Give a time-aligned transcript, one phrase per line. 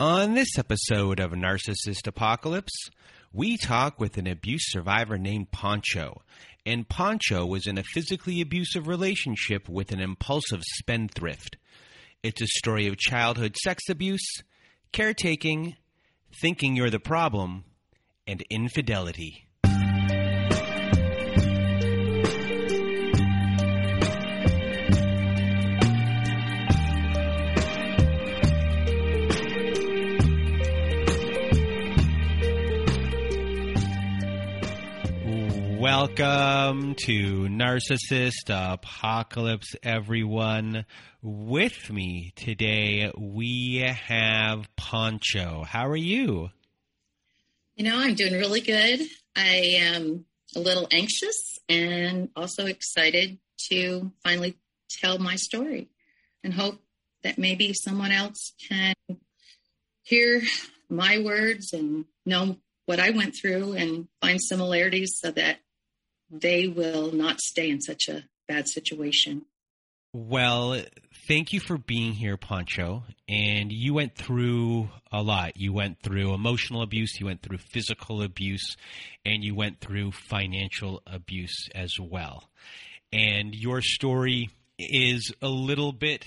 [0.00, 2.88] On this episode of Narcissist Apocalypse,
[3.34, 6.22] we talk with an abuse survivor named Poncho.
[6.64, 11.58] And Poncho was in a physically abusive relationship with an impulsive spendthrift.
[12.22, 14.26] It's a story of childhood sex abuse,
[14.90, 15.76] caretaking,
[16.40, 17.64] thinking you're the problem,
[18.26, 19.49] and infidelity.
[35.92, 40.86] Welcome to Narcissist Apocalypse, everyone.
[41.20, 45.64] With me today, we have Poncho.
[45.64, 46.50] How are you?
[47.74, 49.00] You know, I'm doing really good.
[49.34, 54.56] I am a little anxious and also excited to finally
[54.88, 55.88] tell my story
[56.44, 56.80] and hope
[57.24, 58.94] that maybe someone else can
[60.04, 60.40] hear
[60.88, 65.58] my words and know what I went through and find similarities so that
[66.30, 69.46] they will not stay in such a bad situation.
[70.12, 70.82] Well,
[71.28, 73.04] thank you for being here, Poncho.
[73.28, 75.56] And you went through a lot.
[75.56, 78.76] You went through emotional abuse, you went through physical abuse,
[79.24, 82.50] and you went through financial abuse as well.
[83.12, 86.24] And your story is a little bit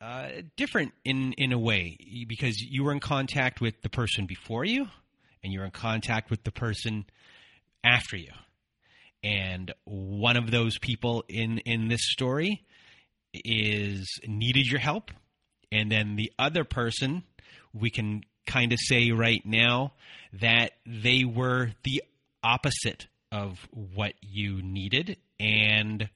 [0.00, 4.64] uh, different in, in a way because you were in contact with the person before
[4.64, 4.86] you
[5.42, 7.04] and you're in contact with the person
[7.84, 8.32] after you
[9.26, 12.64] and one of those people in in this story
[13.34, 15.10] is needed your help.
[15.72, 17.24] And then the other person
[17.74, 19.94] we can kind of say right now
[20.40, 22.04] that they were the
[22.44, 26.08] opposite of what you needed and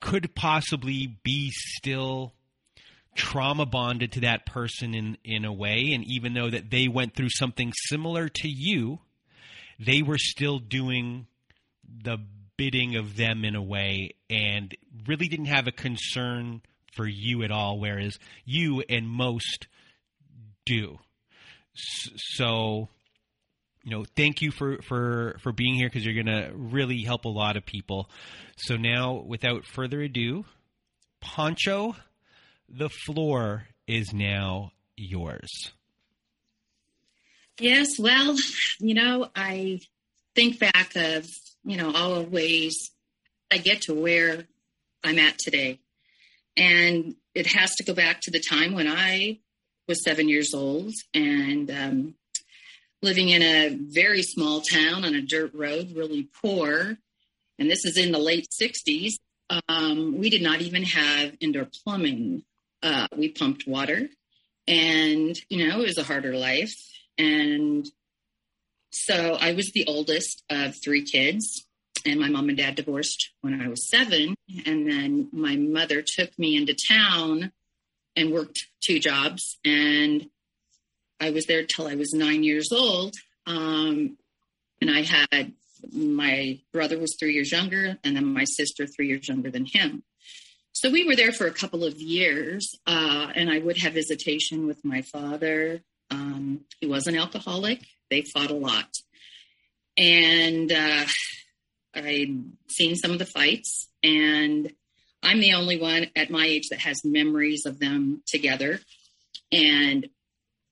[0.00, 2.34] could possibly be still
[3.14, 5.92] trauma bonded to that person in in a way.
[5.92, 8.98] And even though that they went through something similar to you
[9.78, 11.26] they were still doing
[12.02, 12.18] the
[12.56, 14.74] bidding of them in a way and
[15.06, 16.62] really didn't have a concern
[16.94, 19.66] for you at all, whereas you and most
[20.64, 20.98] do.
[21.74, 22.88] So,
[23.84, 27.30] you know, thank you for for for being here because you're to really help a
[27.30, 28.10] lot of people.
[28.56, 30.46] So now, without further ado,
[31.20, 31.96] Poncho,
[32.68, 35.72] the floor is now yours.
[37.60, 38.36] Yes, well,
[38.80, 39.80] you know, I
[40.34, 41.28] think back of
[41.66, 42.90] you know, all of ways
[43.52, 44.44] I get to where
[45.04, 45.80] I'm at today.
[46.56, 49.40] And it has to go back to the time when I
[49.86, 52.14] was seven years old and um,
[53.02, 56.96] living in a very small town on a dirt road, really poor.
[57.58, 59.14] And this is in the late 60s.
[59.68, 62.42] Um, we did not even have indoor plumbing.
[62.82, 64.08] Uh, we pumped water,
[64.66, 66.74] and you know, it was a harder life.
[67.16, 67.86] And
[69.04, 71.66] so I was the oldest of three kids,
[72.06, 74.34] and my mom and dad divorced when I was seven.
[74.64, 77.52] And then my mother took me into town
[78.14, 79.58] and worked two jobs.
[79.64, 80.30] And
[81.20, 83.14] I was there till I was nine years old.
[83.46, 84.16] Um,
[84.80, 85.52] and I had
[85.92, 90.02] my brother was three years younger, and then my sister three years younger than him.
[90.72, 94.66] So we were there for a couple of years, uh, and I would have visitation
[94.66, 95.82] with my father.
[96.10, 97.80] Um, he was an alcoholic,
[98.10, 98.88] they fought a lot.
[99.96, 101.04] And uh,
[101.94, 104.72] I'd seen some of the fights, and
[105.22, 108.80] I'm the only one at my age that has memories of them together.
[109.50, 110.08] And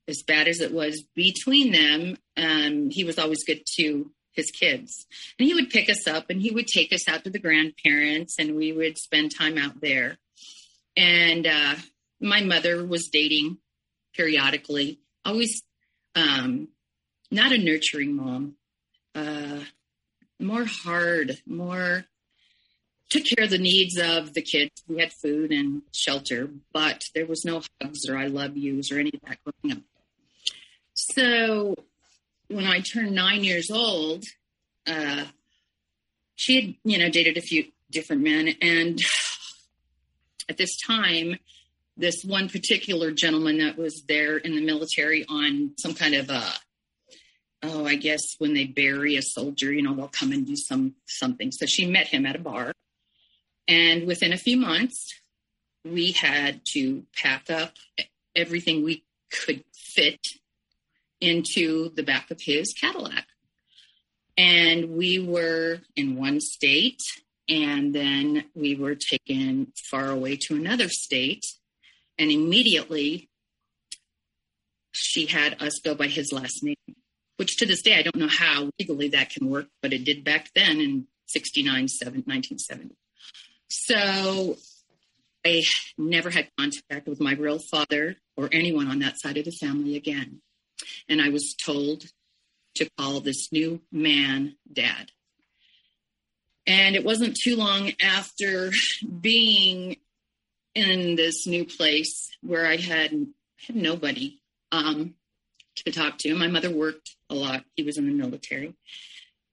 [0.06, 5.06] as bad as it was between them, um, he was always good to his kids.
[5.38, 8.38] And he would pick us up and he would take us out to the grandparents,
[8.38, 10.18] and we would spend time out there.
[10.96, 11.76] And uh,
[12.20, 13.58] my mother was dating
[14.14, 15.62] periodically, always
[16.14, 16.68] um,
[17.30, 18.56] not a nurturing mom,
[19.14, 19.60] uh,
[20.40, 22.04] more hard, more
[23.10, 24.82] took care of the needs of the kids.
[24.88, 28.98] We had food and shelter, but there was no hugs or I love yous or
[28.98, 29.82] any of that growing up.
[30.94, 31.76] So
[32.48, 34.24] when I turned nine years old,
[34.86, 35.24] uh,
[36.34, 38.48] she had, you know, dated a few different men.
[38.60, 38.98] And
[40.48, 41.36] at this time,
[41.96, 46.44] this one particular gentleman that was there in the military on some kind of a
[47.64, 50.94] oh, I guess when they bury a soldier, you know, they'll come and do some
[51.06, 51.50] something.
[51.52, 52.72] So she met him at a bar.
[53.66, 55.14] And within a few months,
[55.84, 57.74] we had to pack up
[58.36, 60.20] everything we could fit
[61.20, 63.26] into the back of his Cadillac.
[64.36, 67.00] And we were in one state,
[67.48, 71.44] and then we were taken far away to another state.
[72.18, 73.28] And immediately
[74.92, 76.76] she had us go by his last name,
[77.36, 80.24] which to this day, I don't know how legally that can work, but it did
[80.24, 82.96] back then in 69, 7, 1970.
[83.68, 84.56] So
[85.44, 85.62] I
[85.98, 89.96] never had contact with my real father or anyone on that side of the family
[89.96, 90.40] again.
[91.08, 92.04] And I was told
[92.76, 95.10] to call this new man dad.
[96.66, 98.72] And it wasn't too long after
[99.20, 99.96] being
[100.74, 103.26] in this new place where I had,
[103.66, 104.40] had nobody
[104.72, 105.14] um,
[105.76, 106.34] to talk to.
[106.34, 107.64] My mother worked a lot.
[107.74, 108.74] He was in the military.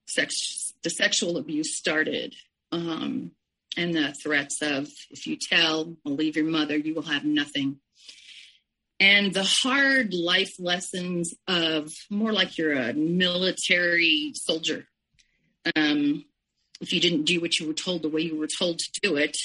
[0.08, 2.36] Sex, the sexual abuse started.
[2.72, 3.32] Um,
[3.78, 7.80] and the threats of, if you tell, I'll leave your mother, you will have nothing.
[9.00, 14.86] And the hard life lessons of more like you're a military soldier.
[15.76, 16.26] Um,
[16.82, 19.16] if you didn't do what you were told the way you were told to do
[19.16, 19.38] it,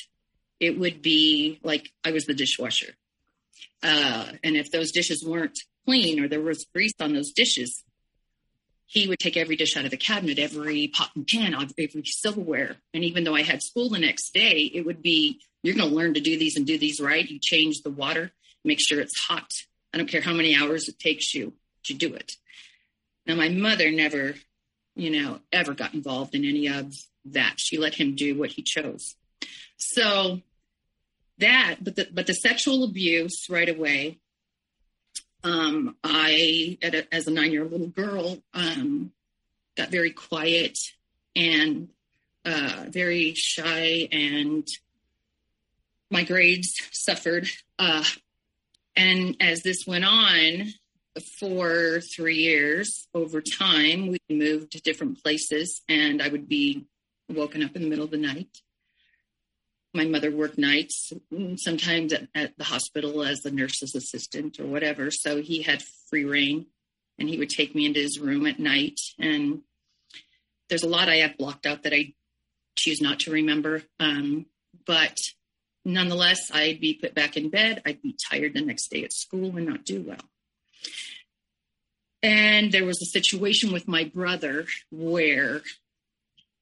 [0.60, 2.94] it would be like I was the dishwasher.
[3.82, 7.82] Uh, and if those dishes weren't clean or there was grease on those dishes,
[8.86, 12.76] he would take every dish out of the cabinet, every pot and pan, every silverware.
[12.94, 15.94] And even though I had school the next day, it would be, you're going to
[15.94, 17.28] learn to do these and do these right.
[17.28, 18.30] You change the water,
[18.64, 19.50] make sure it's hot.
[19.92, 21.54] I don't care how many hours it takes you
[21.84, 22.32] to do it.
[23.26, 24.34] Now, my mother never,
[24.94, 26.94] you know, ever got involved in any of
[27.24, 27.54] that.
[27.56, 29.16] She let him do what he chose.
[29.78, 30.42] So
[31.38, 34.20] that, but the, but the sexual abuse right away,
[35.44, 39.12] um, I, a, as a nine year old little girl, um,
[39.76, 40.78] got very quiet
[41.34, 41.88] and
[42.44, 44.66] uh, very shy, and
[46.10, 47.48] my grades suffered.
[47.78, 48.04] Uh,
[48.94, 50.72] and as this went on
[51.38, 56.86] for three years, over time, we moved to different places, and I would be
[57.28, 58.60] woken up in the middle of the night
[59.96, 61.12] my mother worked nights,
[61.56, 65.10] sometimes at, at, the hospital as the nurse's assistant or whatever.
[65.10, 66.66] So he had free rein
[67.18, 69.00] and he would take me into his room at night.
[69.18, 69.62] And
[70.68, 72.12] there's a lot I have blocked out that I
[72.76, 73.82] choose not to remember.
[73.98, 74.46] Um,
[74.86, 75.18] but
[75.84, 77.82] nonetheless, I'd be put back in bed.
[77.86, 80.18] I'd be tired the next day at school and not do well.
[82.22, 85.62] And there was a situation with my brother where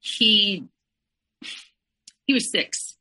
[0.00, 0.68] he
[2.26, 2.93] he was six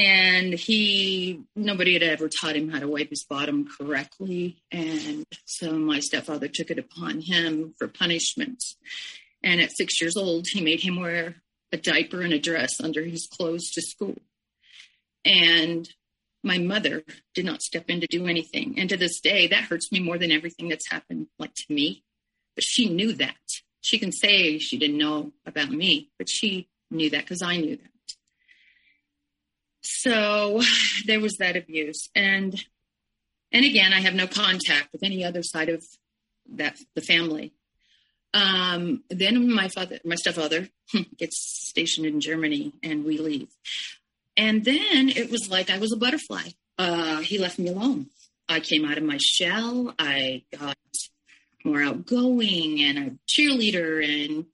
[0.00, 4.62] and he nobody had ever taught him how to wipe his bottom correctly.
[4.72, 8.64] And so my stepfather took it upon him for punishment.
[9.42, 11.36] And at six years old he made him wear
[11.70, 14.16] a diaper and a dress under his clothes to school.
[15.22, 15.86] And
[16.42, 17.02] my mother
[17.34, 18.76] did not step in to do anything.
[18.78, 22.04] And to this day that hurts me more than everything that's happened like to me.
[22.54, 23.36] But she knew that.
[23.82, 27.76] She can say she didn't know about me but she knew that because i knew
[27.76, 27.89] that
[29.82, 30.62] so
[31.06, 32.08] there was that abuse.
[32.14, 32.62] And
[33.52, 35.84] and again i have no contact with any other side of
[36.54, 37.52] that the family.
[38.32, 40.68] Um, then my father my stepfather
[41.18, 41.36] gets
[41.68, 43.48] stationed in germany and we leave.
[44.36, 46.50] And then it was like i was a butterfly.
[46.78, 48.06] Uh, he left me alone.
[48.48, 49.94] I came out of my shell.
[49.98, 50.76] I got
[51.64, 54.46] more outgoing and a cheerleader and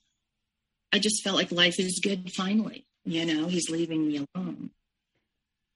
[0.92, 2.86] i just felt like life is good finally.
[3.04, 4.70] You know he's leaving me alone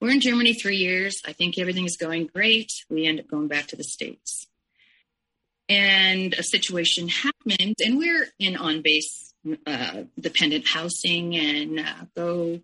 [0.00, 1.20] we're in Germany three years.
[1.26, 2.70] I think everything is going great.
[2.88, 4.47] We end up going back to the States.
[5.69, 9.35] And a situation happened, and we're in on base
[9.66, 12.61] uh, dependent housing and uh, go.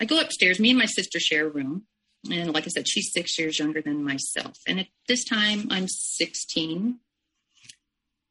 [0.00, 0.58] I go upstairs.
[0.58, 1.84] Me and my sister share a room.
[2.30, 4.56] And like I said, she's six years younger than myself.
[4.66, 6.98] And at this time, I'm 16.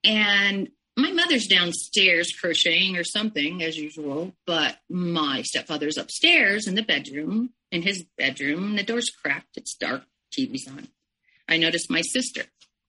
[0.04, 6.84] And my mother's downstairs crocheting or something as usual, but my stepfather's upstairs in the
[6.84, 8.76] bedroom in his bedroom.
[8.76, 9.58] The door's cracked.
[9.58, 10.04] It's dark.
[10.32, 10.88] TV's on.
[11.50, 12.44] I notice my sister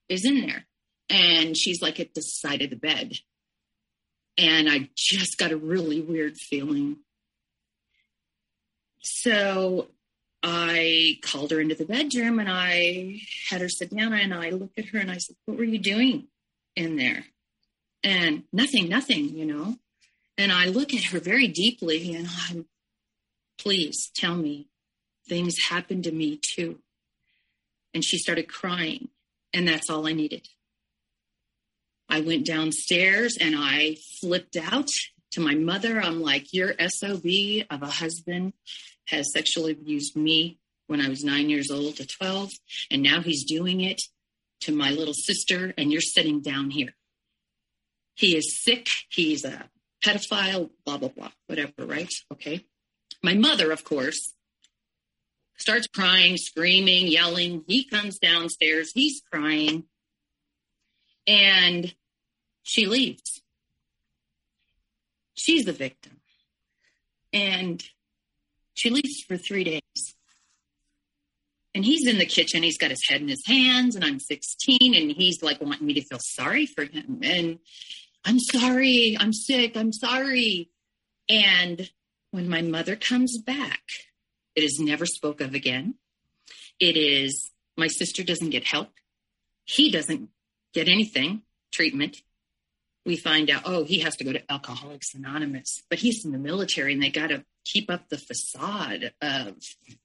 [0.07, 0.65] is in there
[1.09, 3.13] and she's like at the side of the bed.
[4.37, 6.97] And I just got a really weird feeling.
[9.01, 9.87] So
[10.43, 14.77] I called her into the bedroom and I had her sit down and I looked
[14.77, 16.27] at her and I said, What were you doing
[16.75, 17.25] in there?
[18.03, 19.77] And nothing, nothing, you know.
[20.37, 22.65] And I look at her very deeply and I'm,
[23.57, 24.67] please tell me
[25.27, 26.79] things happened to me too.
[27.93, 29.09] And she started crying,
[29.53, 30.47] and that's all I needed.
[32.09, 34.89] I went downstairs and I flipped out
[35.31, 36.01] to my mother.
[36.01, 37.25] I'm like, Your SOB
[37.69, 38.53] of a husband
[39.07, 42.51] has sexually abused me when I was nine years old to 12,
[42.91, 44.01] and now he's doing it
[44.61, 46.95] to my little sister, and you're sitting down here.
[48.15, 48.87] He is sick.
[49.09, 49.69] He's a
[50.03, 52.11] pedophile, blah, blah, blah, whatever, right?
[52.31, 52.65] Okay.
[53.23, 54.33] My mother, of course,
[55.57, 57.63] starts crying, screaming, yelling.
[57.67, 58.91] He comes downstairs.
[58.93, 59.85] He's crying.
[61.27, 61.93] And
[62.63, 63.41] she leaves.
[65.33, 66.19] She's the victim.
[67.33, 67.83] And
[68.73, 70.15] she leaves for three days.
[71.73, 72.63] And he's in the kitchen.
[72.63, 75.93] He's got his head in his hands, and I'm 16, and he's like wanting me
[75.95, 77.19] to feel sorry for him.
[77.21, 77.59] And
[78.23, 79.17] I'm sorry.
[79.19, 79.75] I'm sick.
[79.75, 80.69] I'm sorry.
[81.27, 81.89] And
[82.31, 83.81] when my mother comes back,
[84.55, 85.95] it is never spoke of again.
[86.79, 88.89] It is my sister doesn't get help.
[89.65, 90.29] He doesn't
[90.73, 92.21] get anything, treatment.
[93.05, 96.39] We find out, oh, he has to go to Alcoholics Anonymous, but he's in the
[96.39, 99.57] military and they got to keep up the facade of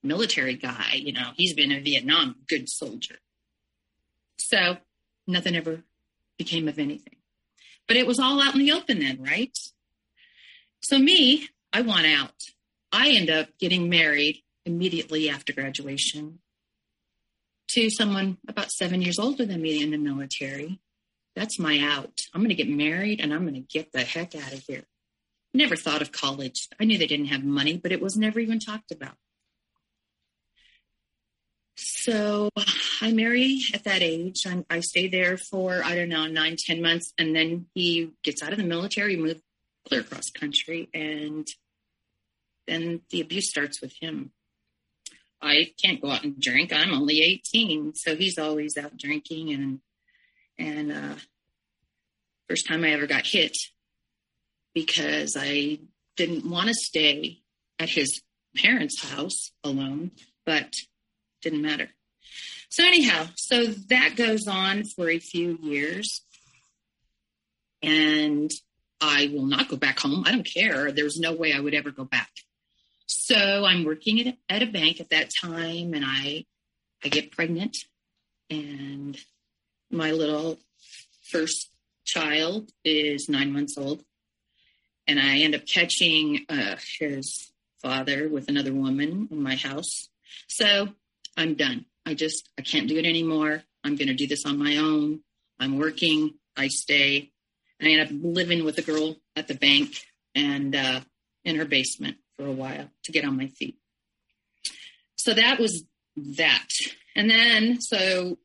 [0.02, 0.94] military guy.
[0.94, 3.16] You know, he's been in Vietnam, good soldier.
[4.38, 4.78] So
[5.26, 5.82] nothing ever
[6.38, 7.16] became of anything.
[7.86, 9.56] But it was all out in the open then, right?
[10.80, 12.50] So me, I want out.
[12.92, 16.40] I end up getting married immediately after graduation
[17.68, 20.80] to someone about seven years older than me in the military.
[21.36, 22.20] That's my out.
[22.34, 24.82] I'm going to get married and I'm going to get the heck out of here.
[25.54, 26.68] Never thought of college.
[26.80, 29.14] I knew they didn't have money, but it was never even talked about.
[31.76, 32.50] So
[33.00, 34.46] I marry at that age.
[34.46, 37.12] I, I stay there for, I don't know, nine, ten months.
[37.18, 39.40] And then he gets out of the military, moved
[39.88, 41.48] clear across country, and
[42.66, 44.32] then the abuse starts with him.
[45.42, 46.72] I can't go out and drink.
[46.72, 49.80] I'm only 18, so he's always out drinking and
[50.58, 51.14] and uh,
[52.48, 53.56] first time I ever got hit
[54.74, 55.78] because I
[56.16, 57.38] didn't want to stay
[57.78, 58.20] at his
[58.56, 60.10] parents' house alone,
[60.44, 60.74] but
[61.40, 61.88] didn't matter.
[62.68, 66.22] So anyhow, so that goes on for a few years,
[67.82, 68.50] and
[69.00, 70.24] I will not go back home.
[70.26, 70.92] I don't care.
[70.92, 72.30] There's no way I would ever go back.
[73.12, 76.44] So I'm working at, at a bank at that time, and I
[77.04, 77.76] I get pregnant,
[78.48, 79.18] and
[79.90, 80.60] my little
[81.28, 81.70] first
[82.04, 84.04] child is nine months old,
[85.08, 87.50] and I end up catching uh, his
[87.82, 90.08] father with another woman in my house.
[90.46, 90.90] So
[91.36, 91.86] I'm done.
[92.06, 93.64] I just I can't do it anymore.
[93.82, 95.22] I'm going to do this on my own.
[95.58, 96.34] I'm working.
[96.56, 97.32] I stay.
[97.80, 99.96] And I end up living with a girl at the bank
[100.36, 101.00] and uh,
[101.44, 103.76] in her basement for a while to get on my feet.
[105.16, 105.84] So that was
[106.16, 106.68] that.
[107.14, 108.38] And then, so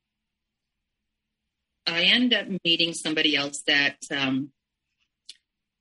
[1.87, 4.51] I end up meeting somebody else that um,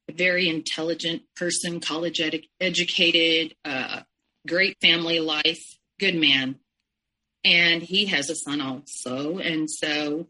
[0.09, 4.03] a very intelligent person, college ed- educated, uh,
[4.47, 5.65] great family life,
[5.99, 6.57] good man.
[7.43, 9.39] And he has a son also.
[9.39, 10.29] And so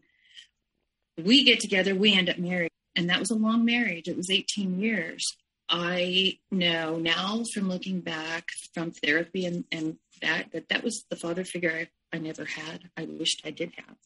[1.21, 2.71] we get together, we end up married.
[2.95, 4.07] And that was a long marriage.
[4.07, 5.35] It was 18 years.
[5.69, 11.15] I know now from looking back from therapy and, and that, that that was the
[11.15, 12.89] father figure I, I never had.
[12.95, 13.97] I wished I did have.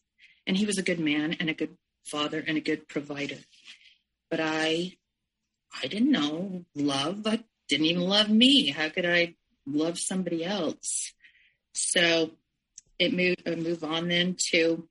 [0.47, 3.37] And he was a good man and a good father and a good provider.
[4.31, 4.93] But I,
[5.83, 7.27] I didn't know love.
[7.27, 8.69] I didn't even love me.
[8.69, 9.35] How could I
[9.65, 11.13] love somebody else?
[11.73, 12.31] So
[12.97, 14.87] it moved, I move on then to,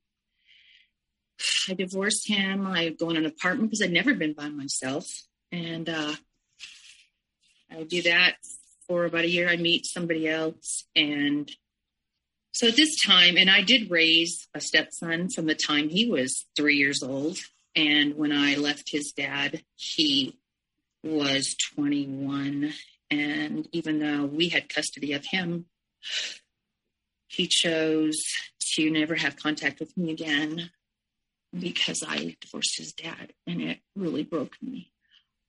[1.67, 2.67] I divorced him.
[2.67, 5.07] I go in an apartment because I'd never been by myself.
[5.51, 6.13] And, uh,
[7.71, 8.35] I do that
[8.87, 9.49] for about a year.
[9.49, 10.85] I meet somebody else.
[10.95, 11.49] And
[12.51, 16.45] so at this time, and I did raise a stepson from the time he was
[16.55, 17.37] three years old.
[17.75, 20.39] And when I left his dad, he
[21.03, 22.73] was 21.
[23.11, 25.65] And even though we had custody of him,
[27.27, 28.17] he chose
[28.75, 30.71] to never have contact with me again
[31.57, 33.33] because I divorced his dad.
[33.47, 34.91] And it really broke me.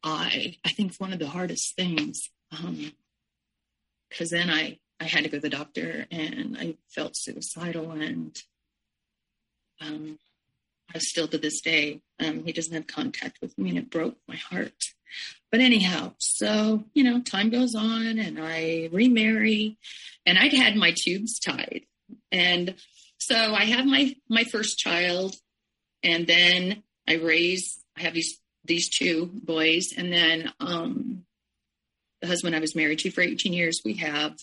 [0.03, 5.31] I I think one of the hardest things because um, then I I had to
[5.31, 8.41] go to the doctor and I felt suicidal and
[9.81, 10.19] um,
[10.95, 14.17] I still to this day um, he doesn't have contact with me and it broke
[14.29, 14.75] my heart.
[15.51, 19.79] But anyhow, so you know, time goes on and I remarry,
[20.25, 21.83] and I'd had my tubes tied,
[22.31, 22.75] and
[23.19, 25.37] so I have my my first child,
[26.03, 27.83] and then I raise.
[27.97, 28.39] I have these
[28.71, 31.25] these two boys, and then um,
[32.23, 33.83] the husband I was married to for 18 years.
[33.85, 34.37] We have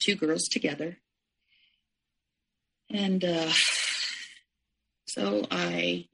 [0.00, 0.96] two girls together,
[2.88, 3.50] and uh,
[5.08, 6.06] so I,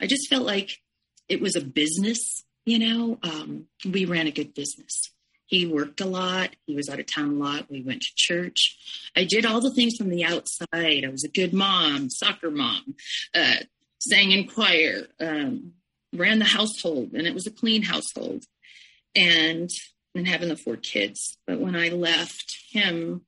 [0.00, 0.80] I just felt like
[1.28, 2.42] it was a business.
[2.64, 5.10] You know, um, we ran a good business.
[5.44, 6.56] He worked a lot.
[6.66, 7.70] He was out of town a lot.
[7.70, 8.78] We went to church.
[9.14, 11.04] I did all the things from the outside.
[11.04, 12.94] I was a good mom, soccer mom,
[13.34, 13.56] uh,
[13.98, 15.74] sang in choir, um,
[16.14, 18.44] ran the household and it was a clean household
[19.14, 19.70] and
[20.14, 23.22] and having the four kids but when i left him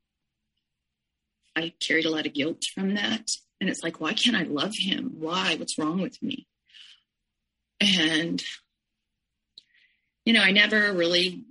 [1.54, 4.72] i carried a lot of guilt from that and it's like why can't i love
[4.78, 6.46] him why what's wrong with me
[7.80, 8.42] And,
[10.24, 11.44] you know, I never really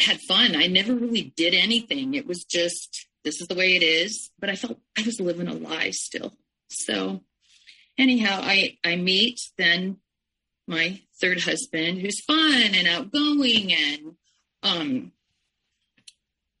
[0.00, 0.56] had fun.
[0.56, 2.14] I never really did anything.
[2.14, 4.30] It was just, this is the way it is.
[4.38, 6.32] But I felt I was living a lie still.
[6.70, 7.22] So,
[7.98, 9.98] anyhow, I, I meet then
[10.72, 14.16] my third husband who's fun and outgoing and,
[14.62, 15.12] um,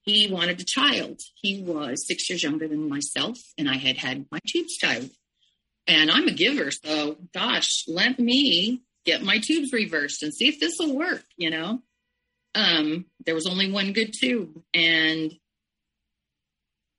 [0.02, 1.20] he wanted a child.
[1.34, 5.10] He was six years younger than myself, and I had had my tubes tied.
[5.86, 10.60] And I'm a giver, so gosh, let me get my tubes reversed and see if
[10.60, 11.82] this will work, you know?
[12.54, 15.32] Um, there was only one good tube, and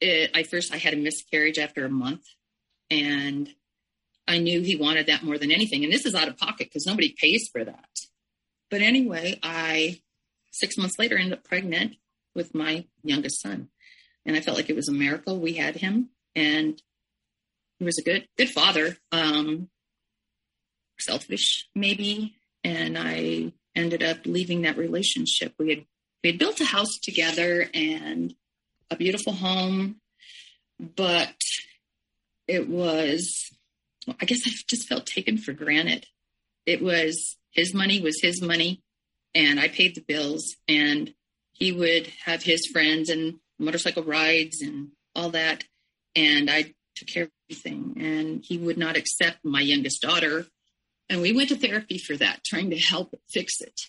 [0.01, 2.23] it, I first I had a miscarriage after a month,
[2.89, 3.49] and
[4.27, 5.83] I knew he wanted that more than anything.
[5.83, 7.89] And this is out of pocket because nobody pays for that.
[8.69, 10.01] But anyway, I
[10.51, 11.95] six months later ended up pregnant
[12.35, 13.69] with my youngest son.
[14.25, 16.09] And I felt like it was a miracle we had him.
[16.35, 16.81] And
[17.79, 18.97] he was a good, good father.
[19.11, 19.69] Um,
[20.99, 22.35] selfish, maybe.
[22.63, 25.53] And I ended up leaving that relationship.
[25.59, 25.85] We had,
[26.23, 28.33] we had built a house together and
[28.89, 29.97] a beautiful home,
[30.79, 31.35] but
[32.47, 33.51] it was,
[34.19, 36.07] I guess I just felt taken for granted.
[36.65, 38.81] It was his money was his money
[39.35, 41.13] and I paid the bills and
[41.51, 45.63] he would have his friends and motorcycle rides and all that.
[46.15, 47.95] And I took care of everything.
[47.99, 50.47] And he would not accept my youngest daughter.
[51.09, 53.81] And we went to therapy for that, trying to help fix it.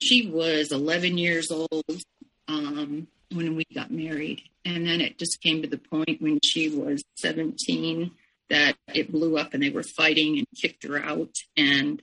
[0.00, 2.02] She was 11 years old
[2.46, 4.42] um, when we got married.
[4.64, 8.10] And then it just came to the point when she was 17
[8.50, 11.34] that it blew up and they were fighting and kicked her out.
[11.56, 12.02] And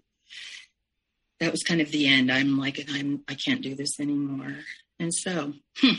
[1.39, 2.31] that was kind of the end.
[2.31, 4.55] I'm like, I'm, I can't do this anymore.
[4.99, 5.95] And so, hmm.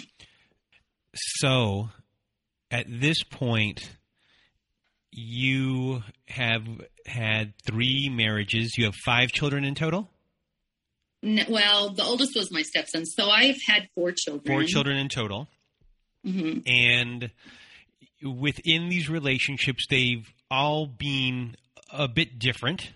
[1.15, 1.91] so
[2.71, 3.91] at this point,
[5.11, 6.65] you have
[7.07, 8.77] had three marriages.
[8.77, 10.11] You have five children in total?
[11.23, 13.07] No, well, the oldest was my stepson.
[13.07, 14.47] So I've had four children.
[14.47, 15.49] Four children in total.
[16.25, 16.61] Mm-hmm.
[16.67, 17.31] And
[18.23, 21.57] within these relationships, they've all been
[21.91, 22.93] a bit different,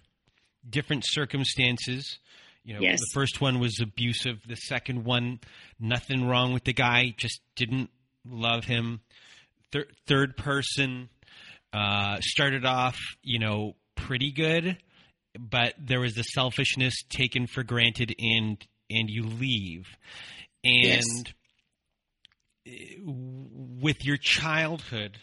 [0.68, 2.18] different circumstances.
[2.64, 3.00] You know, Yes.
[3.00, 4.42] the first one was abusive.
[4.46, 5.40] The second one,
[5.78, 7.90] nothing wrong with the guy, just didn't
[8.24, 9.00] love him.
[9.72, 11.08] Thir- third person
[11.72, 14.76] uh, started off, you know, pretty good,
[15.38, 19.86] but there was the selfishness taken for granted, and and you leave.
[20.64, 21.04] Yes.
[21.06, 21.34] And
[23.80, 25.18] with your childhood,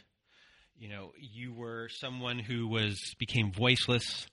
[0.78, 4.28] you know, you were someone who was became voiceless,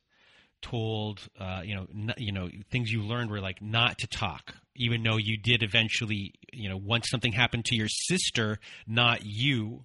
[0.63, 4.55] told, uh, you know, n- you know, things you learned were like not to talk,
[4.77, 9.85] even though you did eventually, you know, once something happened to your sister, not you,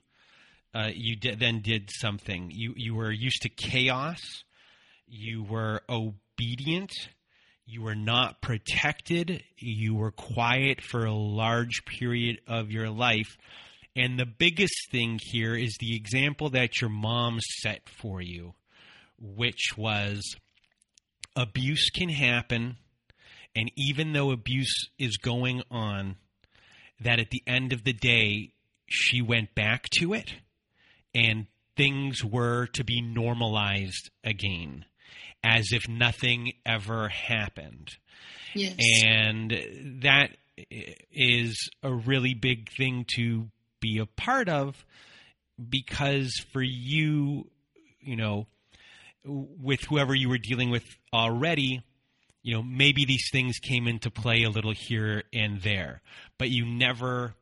[0.74, 2.52] uh, you then did something.
[2.54, 4.22] You you were used to chaos.
[5.08, 6.92] You were obedient.
[7.66, 9.44] You were not protected.
[9.58, 13.38] You were quiet for a large period of your life.
[14.00, 18.54] And the biggest thing here is the example that your mom set for you,
[19.20, 20.38] which was
[21.36, 22.78] abuse can happen.
[23.54, 26.16] And even though abuse is going on,
[27.02, 28.54] that at the end of the day,
[28.88, 30.34] she went back to it
[31.14, 34.86] and things were to be normalized again
[35.44, 37.90] as if nothing ever happened.
[38.56, 38.76] Yes.
[39.04, 40.38] And that
[41.12, 44.86] is a really big thing to be a part of
[45.70, 47.50] because for you,
[48.00, 48.48] you know,
[49.26, 51.84] with whoever you were dealing with already,
[52.42, 56.02] you know, maybe these things came into play a little here and there,
[56.38, 57.36] but you never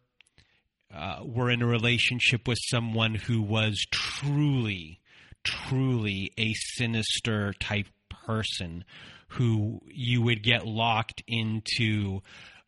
[0.93, 4.99] uh, were in a relationship with someone who was truly,
[5.43, 7.87] truly a sinister type
[8.25, 8.83] person
[9.29, 12.21] who you would get locked into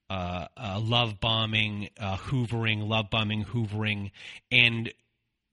[0.09, 4.11] uh, uh, love bombing, uh, hoovering, love bombing, hoovering,
[4.51, 4.91] and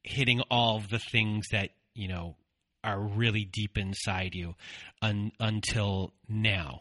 [0.03, 2.37] hitting all the things that, you know,
[2.85, 4.55] are really deep inside you
[5.03, 6.81] un- until now.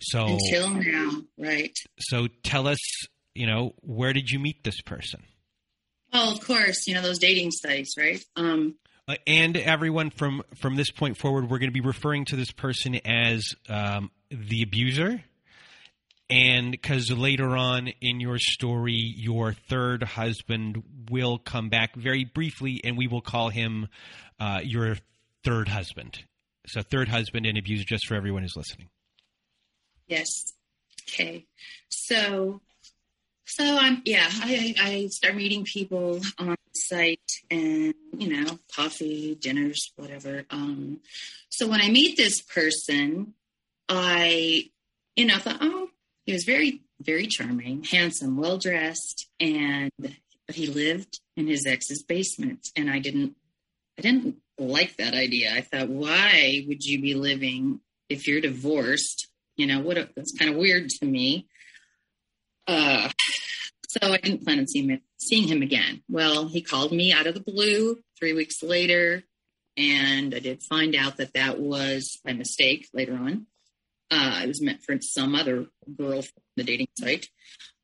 [0.00, 1.76] So Until now, right.
[1.98, 2.78] so tell us,
[3.34, 5.22] you know, where did you meet this person?
[6.12, 8.22] Well, of course, you know, those dating sites, right?
[8.36, 8.74] Um,
[9.08, 12.50] Uh, and everyone from from this point forward, we're going to be referring to this
[12.52, 15.22] person as um, the abuser.
[16.32, 22.80] And because later on in your story, your third husband will come back very briefly,
[22.84, 23.88] and we will call him
[24.40, 24.96] uh, your
[25.44, 26.20] third husband.
[26.66, 28.88] So, third husband and abuser, just for everyone who's listening.
[30.06, 30.54] yes.
[31.08, 31.44] Okay.
[31.88, 32.60] So,
[33.44, 39.92] so I'm, yeah, I, I start meeting people on site and, you know, coffee, dinners,
[39.96, 40.44] whatever.
[40.48, 41.00] Um,
[41.50, 43.34] so when I meet this person,
[43.88, 44.70] I,
[45.16, 45.90] you know, thought, oh,
[46.24, 52.02] he was very, very charming, handsome, well dressed, and but he lived in his ex's
[52.02, 53.36] basement, and I didn't,
[53.98, 55.52] I didn't like that idea.
[55.54, 59.28] I thought, why would you be living if you're divorced?
[59.56, 59.98] You know, what?
[59.98, 61.48] A, that's kind of weird to me.
[62.66, 63.08] Uh,
[63.88, 66.02] so I didn't plan on seeing him, seeing him again.
[66.08, 69.22] Well, he called me out of the blue three weeks later,
[69.76, 73.46] and I did find out that that was by mistake later on.
[74.14, 77.28] Uh, it was meant for some other girl from the dating site.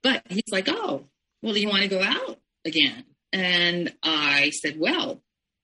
[0.03, 1.07] But he's like, oh,
[1.41, 3.05] well, do you want to go out again?
[3.33, 5.23] And I said, well,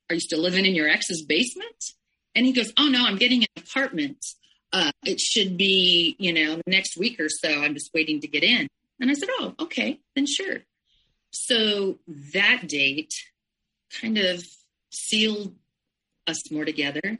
[0.08, 1.92] are you still living in your ex's basement?
[2.34, 4.24] And he goes, oh, no, I'm getting an apartment.
[4.72, 7.48] Uh, it should be, you know, next week or so.
[7.48, 8.66] I'm just waiting to get in.
[9.00, 10.60] And I said, oh, okay, then sure.
[11.30, 11.98] So
[12.32, 13.12] that date
[14.00, 14.44] kind of
[14.90, 15.54] sealed
[16.26, 17.18] us more together.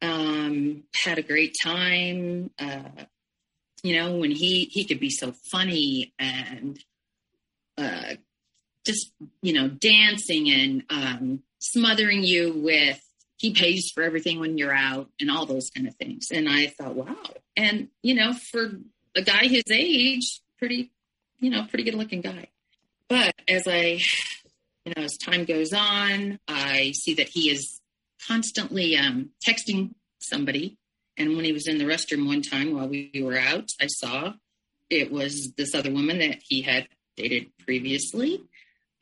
[0.00, 2.50] Um, had a great time.
[2.58, 3.04] Uh,
[3.82, 6.78] you know, when he he could be so funny and
[7.76, 8.14] uh,
[8.84, 13.00] just you know dancing and um, smothering you with
[13.36, 16.26] he pays for everything when you're out and all those kind of things.
[16.32, 17.14] And I thought, wow.
[17.56, 18.72] And you know, for
[19.14, 20.90] a guy his age, pretty
[21.40, 22.48] you know pretty good looking guy.
[23.08, 24.00] But as I
[24.84, 27.80] you know as time goes on, I see that he is
[28.26, 30.76] constantly um, texting somebody.
[31.16, 34.34] And when he was in the restroom one time while we were out, I saw
[34.90, 38.42] it was this other woman that he had dated previously.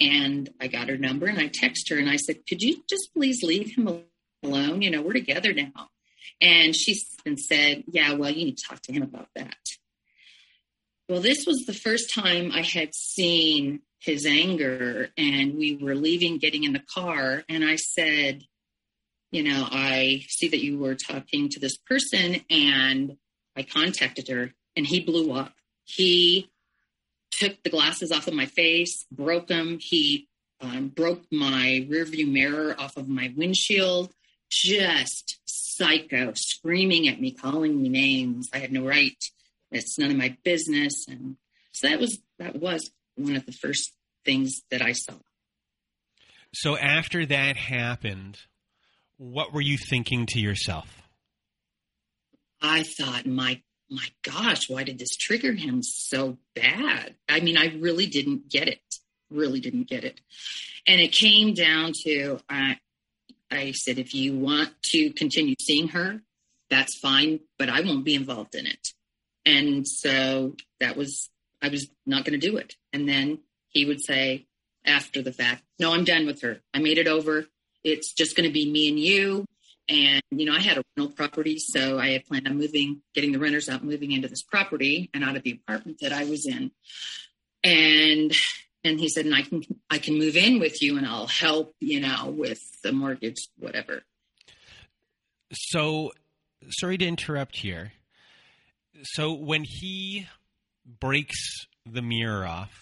[0.00, 3.12] And I got her number and I texted her and I said, Could you just
[3.14, 4.04] please leave him
[4.42, 4.82] alone?
[4.82, 5.88] You know, we're together now.
[6.40, 9.56] And she said, Yeah, well, you need to talk to him about that.
[11.08, 16.38] Well, this was the first time I had seen his anger, and we were leaving,
[16.38, 18.42] getting in the car, and I said,
[19.36, 23.18] you know, I see that you were talking to this person and
[23.54, 25.52] I contacted her and he blew up.
[25.84, 26.48] He
[27.32, 29.76] took the glasses off of my face, broke them.
[29.78, 30.26] He
[30.62, 34.10] um, broke my rearview mirror off of my windshield.
[34.50, 38.48] Just psycho, screaming at me, calling me names.
[38.54, 39.22] I had no right.
[39.70, 41.06] It's none of my business.
[41.08, 41.36] And
[41.72, 43.92] so that was that was one of the first
[44.24, 45.16] things that I saw.
[46.54, 48.38] So after that happened,
[49.18, 51.02] what were you thinking to yourself?
[52.60, 57.14] I thought, my my gosh, why did this trigger him so bad?
[57.28, 58.80] I mean, I really didn't get it.
[59.30, 60.20] Really didn't get it.
[60.86, 62.78] And it came down to I
[63.50, 66.20] I said, if you want to continue seeing her,
[66.68, 68.88] that's fine, but I won't be involved in it.
[69.44, 71.30] And so that was
[71.62, 72.74] I was not going to do it.
[72.92, 74.46] And then he would say
[74.84, 76.60] after the fact, no, I'm done with her.
[76.74, 77.46] I made it over
[77.86, 79.46] it's just going to be me and you.
[79.88, 83.30] And, you know, I had a rental property, so I had planned on moving, getting
[83.30, 86.44] the renters out, moving into this property and out of the apartment that I was
[86.44, 86.72] in.
[87.62, 88.34] And,
[88.82, 91.74] and he said, and I can, I can move in with you and I'll help,
[91.78, 94.02] you know, with the mortgage, whatever.
[95.52, 96.10] So,
[96.70, 97.92] sorry to interrupt here.
[99.02, 100.26] So, when he
[101.00, 102.72] breaks the mirror off,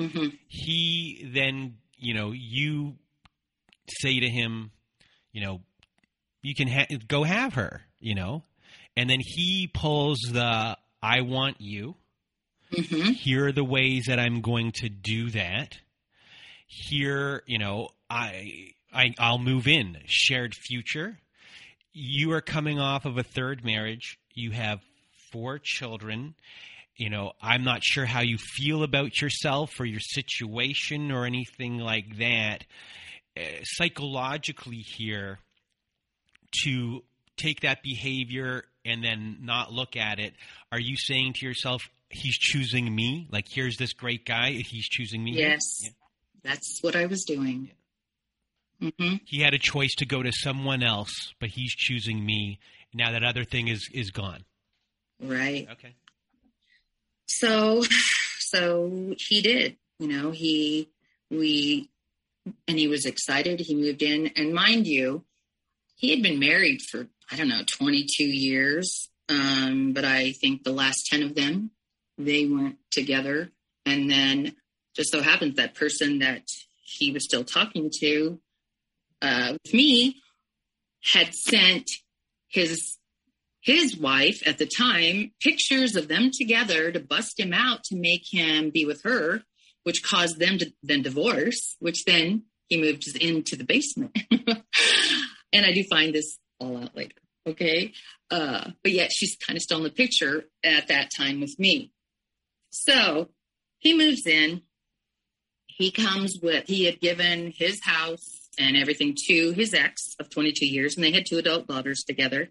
[0.00, 0.30] mm-hmm.
[0.48, 2.96] he then, you know, you
[3.88, 4.70] say to him,
[5.32, 5.60] you know,
[6.42, 8.44] you can ha- go have her, you know,
[8.96, 11.96] and then he pulls the I want you.
[12.72, 13.12] Mm-hmm.
[13.12, 15.78] Here are the ways that I'm going to do that.
[16.66, 19.98] Here, you know, I, I I'll move in.
[20.06, 21.18] Shared future.
[21.92, 24.18] You are coming off of a third marriage.
[24.34, 24.80] You have
[25.30, 26.34] four children.
[26.96, 31.78] You know, I'm not sure how you feel about yourself or your situation or anything
[31.78, 32.64] like that
[33.64, 35.38] psychologically here
[36.62, 37.02] to
[37.36, 40.34] take that behavior and then not look at it.
[40.70, 43.28] Are you saying to yourself he's choosing me?
[43.30, 45.62] Like here's this great guy he's choosing me yes.
[45.82, 45.90] Yeah.
[46.42, 47.70] that's what i was doing.
[48.82, 49.16] Mm-hmm.
[49.24, 52.58] he had a choice to go to someone else but he's choosing me.
[52.92, 54.44] Now that other thing is is gone.
[55.20, 55.66] Right.
[55.72, 55.94] Okay.
[57.26, 57.82] So
[58.38, 60.88] so he did you know he
[61.30, 61.88] we
[62.68, 63.60] and he was excited.
[63.60, 65.24] He moved in, and mind you,
[65.96, 70.72] he had been married for I don't know 22 years, um, but I think the
[70.72, 71.70] last 10 of them
[72.18, 73.50] they went together,
[73.86, 74.56] and then
[74.94, 76.46] just so happens that person that
[76.82, 78.38] he was still talking to
[79.22, 80.16] uh, with me
[81.12, 81.90] had sent
[82.48, 82.98] his
[83.60, 88.22] his wife at the time pictures of them together to bust him out to make
[88.30, 89.42] him be with her
[89.84, 94.16] which caused them to then divorce, which then he moved into the basement.
[94.30, 97.16] and I do find this all out later.
[97.46, 97.92] Okay.
[98.30, 101.92] Uh, but yet she's kind of still in the picture at that time with me.
[102.70, 103.28] So
[103.78, 104.62] he moves in.
[105.66, 110.66] He comes with, he had given his house and everything to his ex of 22
[110.66, 112.50] years, and they had two adult daughters together.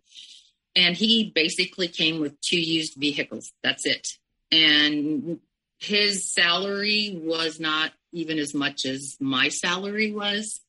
[0.75, 3.51] And he basically came with two used vehicles.
[3.63, 4.07] That's it.
[4.51, 5.39] And
[5.79, 10.61] his salary was not even as much as my salary was.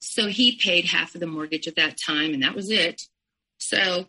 [0.00, 3.02] So he paid half of the mortgage at that time, and that was it.
[3.58, 4.06] So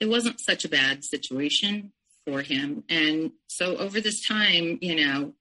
[0.00, 1.92] it wasn't such a bad situation
[2.26, 2.84] for him.
[2.88, 5.34] And so over this time, you know,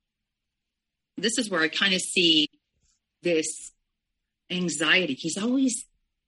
[1.17, 2.47] this is where I kind of see
[3.21, 3.71] this
[4.49, 5.13] anxiety.
[5.13, 5.85] He's always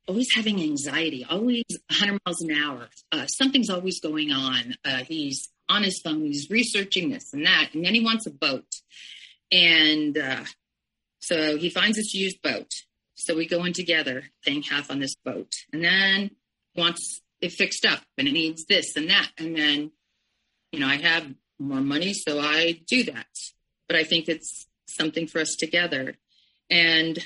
[0.08, 2.90] always having anxiety, always 100 miles an hour.
[3.12, 4.76] Uh, something's always going on.
[4.84, 8.32] Uh, he's on his phone, he's researching this and that, and then he wants a
[8.32, 8.68] boat.
[9.52, 10.44] And uh,
[11.20, 12.72] so he finds this used boat.
[13.16, 16.32] So we go in together, paying half on this boat, and then
[16.76, 19.92] wants it fixed up, and it needs this and that, and then
[20.72, 21.28] you know I have
[21.60, 23.28] more money, so I do that.
[23.88, 26.16] But I think it's something for us together,
[26.70, 27.24] and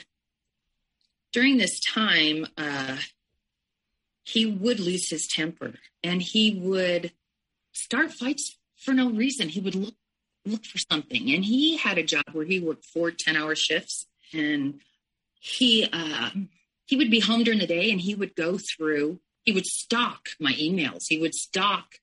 [1.32, 2.98] during this time, uh,
[4.24, 7.14] he would lose his temper and he would
[7.78, 9.50] start fights for no reason.
[9.50, 9.96] He would look
[10.46, 14.06] look for something, and he had a job where he worked four 10 hour shifts,
[14.34, 14.80] and
[15.40, 16.30] he uh,
[16.86, 19.20] he would be home during the day, and he would go through.
[19.44, 21.06] He would stock my emails.
[21.08, 21.96] He would stock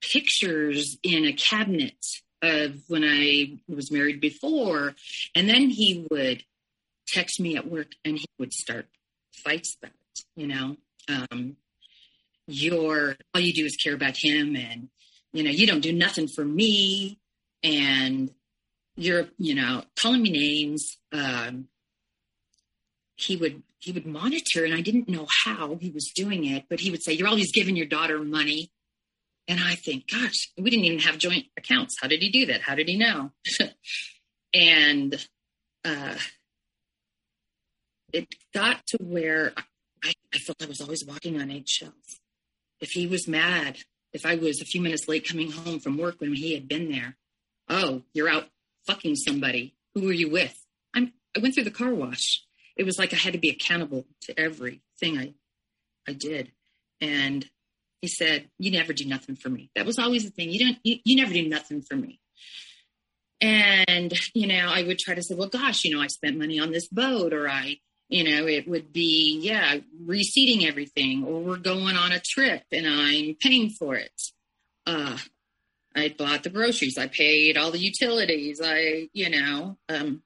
[0.00, 1.96] pictures in a cabinet
[2.42, 4.94] of when I was married before,
[5.34, 6.44] and then he would
[7.06, 8.86] text me at work and he would start
[9.32, 10.76] fights about it, you know.
[11.08, 11.56] Um,
[12.46, 14.88] you're all you do is care about him and
[15.32, 17.18] you know, you don't do nothing for me
[17.62, 18.30] and
[18.96, 20.96] you're, you know, calling me names.
[21.12, 21.68] Um,
[23.16, 26.80] he would he would monitor and I didn't know how he was doing it, but
[26.80, 28.70] he would say, You're always giving your daughter money.
[29.48, 31.96] And I think, gosh, we didn't even have joint accounts.
[32.00, 32.62] How did he do that?
[32.62, 33.30] How did he know?
[34.54, 35.14] and
[35.84, 36.16] uh,
[38.12, 39.52] it got to where
[40.02, 42.20] I, I felt I was always walking on eggshells.
[42.80, 43.78] If he was mad,
[44.12, 46.90] if I was a few minutes late coming home from work when he had been
[46.90, 47.16] there,
[47.68, 48.48] oh, you're out
[48.86, 49.74] fucking somebody.
[49.94, 50.56] Who were you with?
[50.94, 52.42] I'm, I went through the car wash.
[52.76, 55.34] It was like I had to be accountable to everything I,
[56.06, 56.52] I did.
[57.00, 57.48] And
[58.02, 59.70] he said, you never do nothing for me.
[59.74, 60.50] That was always the thing.
[60.50, 62.20] You don't, you, you never do nothing for me.
[63.40, 66.58] And, you know, I would try to say, well, gosh, you know, I spent money
[66.58, 67.78] on this boat or I,
[68.08, 72.86] you know, it would be, yeah, reseating everything, or we're going on a trip and
[72.86, 74.20] I'm paying for it.
[74.86, 75.18] Uh,
[75.94, 80.22] I bought the groceries, I paid all the utilities, I, you know, um,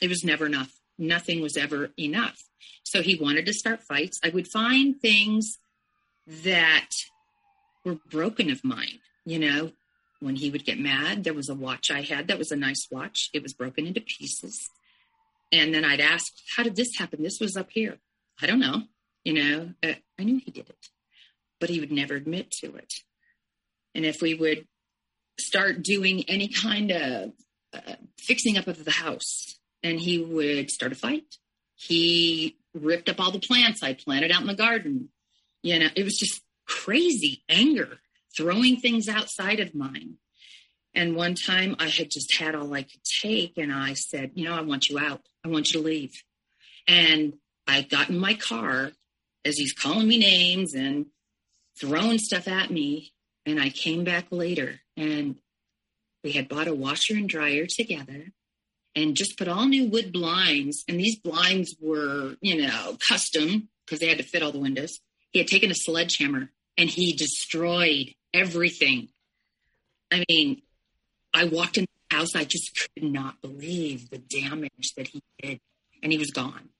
[0.00, 0.72] it was never enough.
[0.98, 2.38] Nothing was ever enough.
[2.84, 4.20] So he wanted to start fights.
[4.22, 5.58] I would find things
[6.26, 6.90] that
[7.84, 9.72] were broken of mine, you know,
[10.20, 11.24] when he would get mad.
[11.24, 13.30] There was a watch I had that was a nice watch.
[13.32, 14.68] It was broken into pieces.
[15.54, 17.22] And then I'd ask, how did this happen?
[17.22, 17.98] This was up here.
[18.42, 18.82] I don't know.
[19.24, 20.88] You know, uh, I knew he did it,
[21.60, 22.92] but he would never admit to it.
[23.94, 24.66] And if we would
[25.38, 27.32] start doing any kind of
[27.72, 31.36] uh, fixing up of the house, and he would start a fight.
[31.76, 35.10] He ripped up all the plants I planted out in the garden.
[35.62, 38.00] You know, it was just crazy anger,
[38.36, 40.14] throwing things outside of mine.
[40.94, 44.44] And one time I had just had all I could take, and I said, You
[44.48, 45.22] know, I want you out.
[45.44, 46.22] I want you to leave.
[46.88, 47.34] And
[47.66, 48.92] I got in my car
[49.44, 51.06] as he's calling me names and
[51.78, 53.12] throwing stuff at me.
[53.46, 55.36] And I came back later, and
[56.22, 58.32] we had bought a washer and dryer together
[58.96, 60.82] and just put all new wood blinds.
[60.88, 64.98] And these blinds were, you know, custom because they had to fit all the windows.
[65.30, 69.08] He had taken a sledgehammer and he destroyed everything.
[70.10, 70.62] I mean,
[71.34, 72.34] I walked in house.
[72.34, 75.60] I just could not believe the damage that he did,
[76.02, 76.70] and he was gone.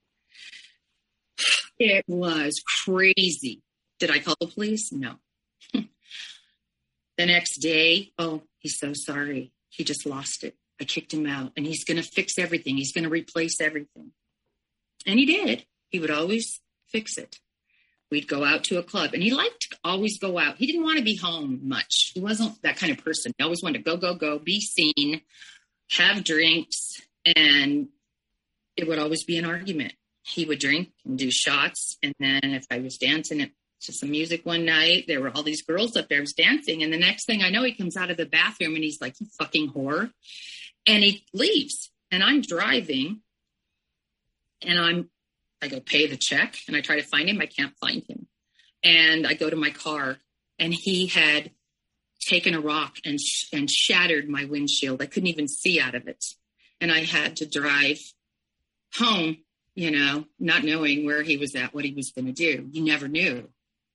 [1.78, 3.62] It was crazy.
[3.98, 4.92] Did I call the police?
[4.92, 5.14] No.
[5.72, 5.87] the
[7.18, 9.52] next day, oh, he's so sorry.
[9.70, 10.56] He just lost it.
[10.80, 12.76] I kicked him out, and he's going to fix everything.
[12.76, 14.12] He's going to replace everything.
[15.06, 15.66] And he did.
[15.88, 17.38] He would always fix it
[18.14, 19.11] we'd go out to a club.
[19.12, 20.57] And he liked to always go out.
[20.57, 22.12] He didn't want to be home much.
[22.14, 23.33] He wasn't that kind of person.
[23.37, 25.20] He always wanted to go go go be seen
[25.90, 27.03] have drinks
[27.37, 27.88] and
[28.77, 29.94] it would always be an argument.
[30.22, 31.96] He would drink and do shots.
[32.05, 33.50] And then if i was dancing
[33.81, 36.85] to some music one night there were all these girls up there I was dancing.
[36.85, 39.18] And the next thing i know he comes out of the bathroom and he's like
[39.18, 40.12] you fucking whore.
[40.87, 41.90] And he leaves.
[42.12, 43.22] And i'm driving
[44.62, 45.11] and i'm
[45.64, 47.40] I go pay the check and I try to find him.
[47.40, 48.27] I can't find him.
[48.83, 50.18] And I go to my car,
[50.59, 51.53] and he had
[52.20, 55.00] taken a rock and sh- and shattered my windshield.
[55.00, 56.22] I couldn't even see out of it,
[56.83, 57.98] and I had to drive
[58.96, 59.38] home.
[59.74, 62.68] You know, not knowing where he was at, what he was going to do.
[62.70, 63.48] You never knew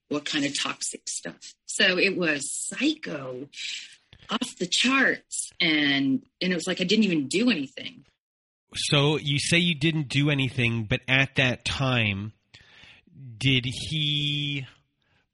[0.08, 1.54] what kind of toxic stuff.
[1.66, 3.48] So it was psycho,
[4.28, 8.04] off the charts, and and it was like I didn't even do anything.
[8.74, 12.32] So you say you didn't do anything, but at that time,
[13.38, 14.66] did he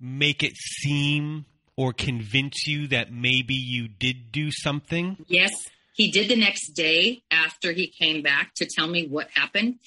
[0.00, 1.44] make it seem
[1.76, 5.16] or convince you that maybe you did do something?
[5.26, 5.52] Yes,
[5.94, 9.80] he did the next day after he came back to tell me what happened.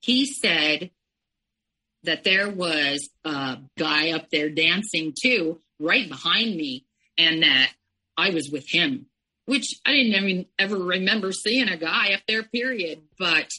[0.00, 0.90] He said
[2.02, 6.84] that there was a guy up there dancing too, right behind me,
[7.18, 7.72] and that
[8.16, 9.06] I was with him,
[9.46, 13.02] which I didn't even ever remember seeing a guy up there, period.
[13.18, 13.50] But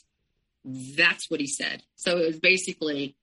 [0.64, 1.84] that's what he said.
[1.96, 3.16] So it was basically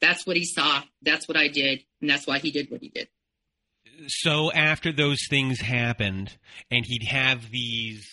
[0.00, 2.88] that's what he saw, that's what I did, and that's why he did what he
[2.88, 3.08] did.
[4.08, 6.36] So after those things happened,
[6.70, 8.06] and he'd have these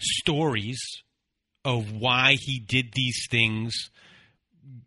[0.00, 0.80] stories
[1.64, 3.90] of why he did these things,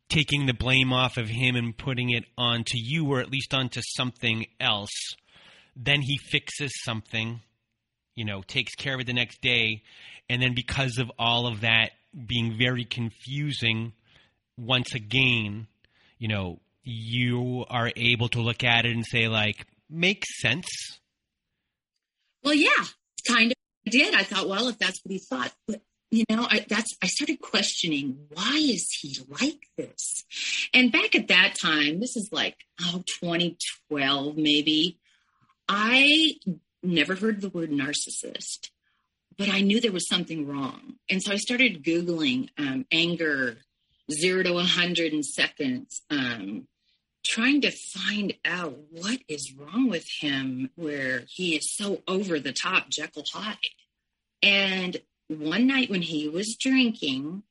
[0.09, 3.81] taking the blame off of him and putting it onto you, or at least onto
[3.95, 5.15] something else.
[5.75, 7.41] Then he fixes something,
[8.15, 9.83] you know, takes care of it the next day,
[10.29, 11.91] and then because of all of that
[12.27, 13.93] being very confusing,
[14.57, 15.67] once again,
[16.17, 20.67] you know, you are able to look at it and say, like, makes sense.
[22.43, 22.85] Well, yeah,
[23.27, 24.13] kind of did.
[24.15, 25.81] I thought, well, if that's what he thought, but
[26.11, 30.23] you know, I, that's I started questioning why is he like this?
[30.73, 34.99] And back at that time, this is like oh 2012 maybe.
[35.73, 36.33] I
[36.83, 38.71] never heard the word narcissist,
[39.37, 43.59] but I knew there was something wrong, and so I started googling um, anger
[44.11, 46.67] zero to 100 in seconds, um,
[47.25, 52.51] trying to find out what is wrong with him where he is so over the
[52.51, 53.55] top Jekyll Hyde.
[54.43, 54.97] And
[55.29, 57.43] one night when he was drinking,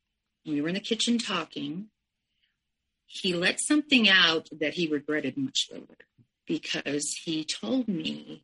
[0.44, 1.86] we were in the kitchen talking,
[3.06, 5.96] he let something out that he regretted much later
[6.50, 8.42] because he told me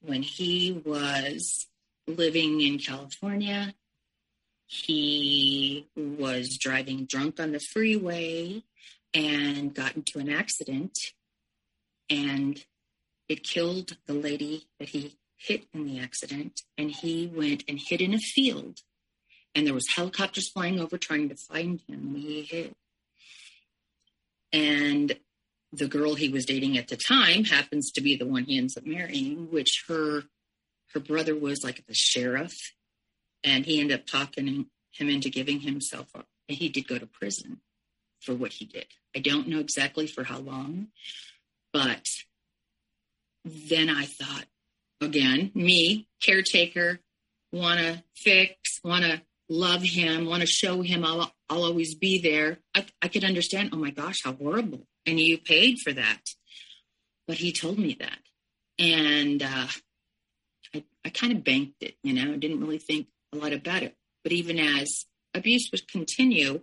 [0.00, 1.66] when he was
[2.06, 3.74] living in California,
[4.66, 8.62] he was driving drunk on the freeway
[9.12, 10.96] and got into an accident
[12.08, 12.64] and
[13.28, 16.62] it killed the lady that he hit in the accident.
[16.78, 18.78] And he went and hid in a field
[19.56, 22.14] and there was helicopters flying over trying to find him.
[22.14, 22.74] He hid.
[24.52, 25.18] And
[25.72, 28.76] the girl he was dating at the time happens to be the one he ends
[28.76, 30.22] up marrying which her
[30.94, 32.74] her brother was like the sheriff
[33.44, 37.06] and he ended up talking him into giving himself up and he did go to
[37.06, 37.60] prison
[38.20, 40.88] for what he did i don't know exactly for how long
[41.72, 42.06] but
[43.44, 44.46] then i thought
[45.00, 47.00] again, me, caretaker,
[47.52, 52.20] want to fix, want to love him, want to show him I'll, I'll always be
[52.20, 52.58] there.
[52.74, 54.86] I, I could understand, oh my gosh, how horrible.
[55.08, 56.20] And you paid for that.
[57.26, 58.18] But he told me that.
[58.78, 59.68] And uh,
[60.74, 63.82] I, I kind of banked it, you know, I didn't really think a lot about
[63.82, 63.96] it.
[64.22, 66.60] But even as abuse would continue,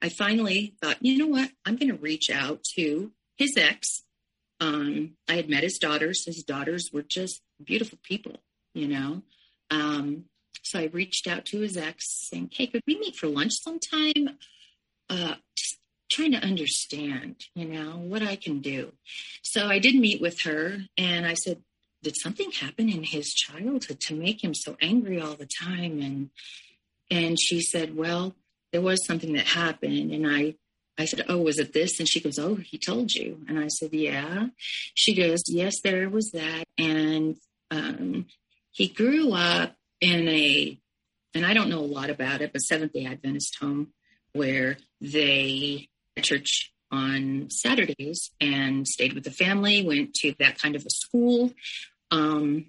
[0.00, 1.50] I finally thought, you know what?
[1.66, 4.02] I'm going to reach out to his ex.
[4.60, 6.24] Um, I had met his daughters.
[6.24, 8.36] His daughters were just beautiful people,
[8.74, 9.22] you know.
[9.70, 10.24] Um,
[10.62, 14.38] so I reached out to his ex saying, Hey, could we meet for lunch sometime?
[15.10, 15.77] Uh, just
[16.10, 18.92] trying to understand, you know, what I can do.
[19.42, 21.62] So I did meet with her and I said,
[22.02, 26.00] Did something happen in his childhood to make him so angry all the time?
[26.00, 26.30] And
[27.10, 28.34] and she said, Well,
[28.72, 30.12] there was something that happened.
[30.12, 30.54] And I
[30.98, 31.98] I said, Oh, was it this?
[31.98, 33.44] And she goes, Oh, he told you.
[33.48, 34.48] And I said, Yeah.
[34.94, 36.64] She goes, Yes, there was that.
[36.76, 37.36] And
[37.70, 38.26] um,
[38.70, 40.78] he grew up in a,
[41.34, 43.88] and I don't know a lot about it, but Seventh day Adventist home
[44.32, 45.88] where they
[46.18, 51.52] church on Saturdays and stayed with the family, went to that kind of a school.
[52.10, 52.66] Um,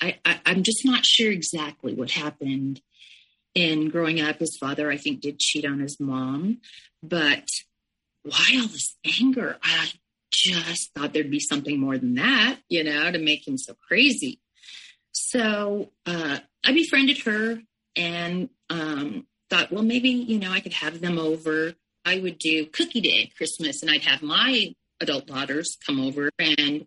[0.00, 2.80] I, I, I'm just not sure exactly what happened
[3.54, 4.38] in growing up.
[4.38, 6.58] His father, I think, did cheat on his mom,
[7.02, 7.48] but
[8.22, 9.58] why all this anger?
[9.62, 9.90] I
[10.30, 14.40] just thought there'd be something more than that, you know, to make him so crazy.
[15.12, 17.60] So uh, I befriended her
[17.96, 21.74] and um, thought, well, maybe, you know, I could have them over.
[22.08, 26.86] I would do cookie day Christmas and I'd have my adult daughters come over and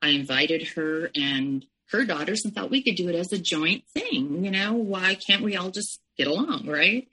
[0.00, 3.84] I invited her and her daughters and thought we could do it as a joint
[3.92, 4.44] thing.
[4.44, 7.06] You know, why can't we all just get along, right?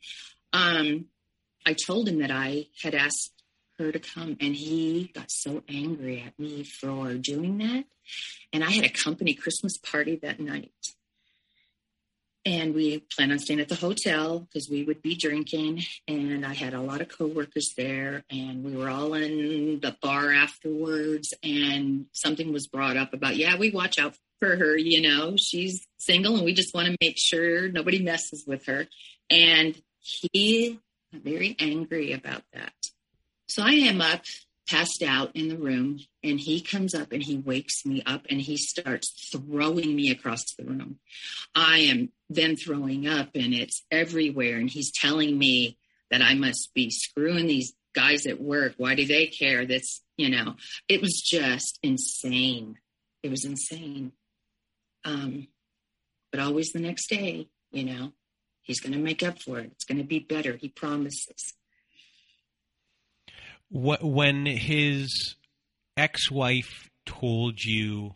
[0.54, 1.08] Um,
[1.66, 3.34] I told him that I had asked
[3.78, 4.38] her to come.
[4.40, 7.86] And he got so angry at me for doing that.
[8.54, 10.72] And I had a company Christmas party that night.
[12.50, 15.84] And we planned on staying at the hotel because we would be drinking.
[16.08, 20.34] And I had a lot of coworkers there, and we were all in the bar
[20.34, 21.32] afterwards.
[21.44, 24.76] And something was brought up about, yeah, we watch out for her.
[24.76, 28.88] You know, she's single, and we just want to make sure nobody messes with her.
[29.30, 30.80] And he
[31.14, 32.74] got very angry about that.
[33.48, 34.24] So I am up,
[34.70, 38.40] passed out in the room, and he comes up and he wakes me up and
[38.40, 41.00] he starts throwing me across the room.
[41.56, 44.58] I am then throwing up and it's everywhere.
[44.58, 45.78] And he's telling me
[46.12, 48.74] that I must be screwing these guys at work.
[48.78, 49.66] Why do they care?
[49.66, 50.56] That's, you know,
[50.88, 52.78] it was just insane.
[53.24, 54.12] It was insane.
[55.06, 55.48] Um,
[56.32, 58.12] but always the next day, you know,
[58.62, 59.72] he's going to make up for it.
[59.72, 60.56] It's going to be better.
[60.56, 61.54] He promises.
[63.72, 65.36] When his
[65.96, 68.16] ex-wife told you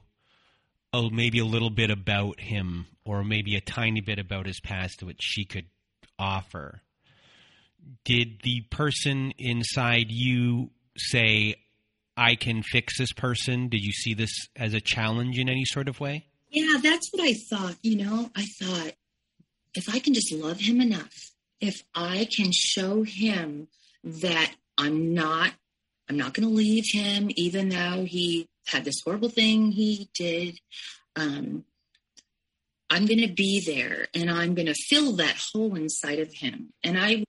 [0.94, 5.04] oh, maybe a little bit about him or maybe a tiny bit about his past
[5.04, 5.66] which she could
[6.20, 6.82] offer
[8.06, 11.56] did the person inside you say
[12.16, 15.90] i can fix this person did you see this as a challenge in any sort
[15.90, 16.26] of way?
[16.52, 18.30] Yeah that's what i thought you know?
[18.36, 18.94] I thought
[19.74, 21.14] if i can just love him enough
[21.60, 23.68] if i can show him
[24.04, 25.54] that i'm not
[26.10, 30.60] I'm not going to leave him, even though he had this horrible thing he did.
[31.16, 31.66] Um,
[32.90, 36.74] I'm going to be there and I'm going to fill that hole inside of him.
[36.84, 37.24] And I,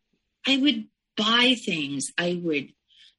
[0.46, 0.86] I would
[1.16, 2.12] buy things.
[2.18, 2.72] I would,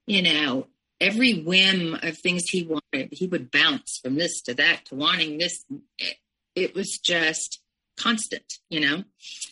[0.06, 0.68] you know,
[1.02, 5.38] every whim of things he wanted, he would bounce from this to that to wanting
[5.38, 5.64] this.
[5.98, 6.18] It,
[6.56, 7.62] it was just
[7.98, 9.04] constant, you know?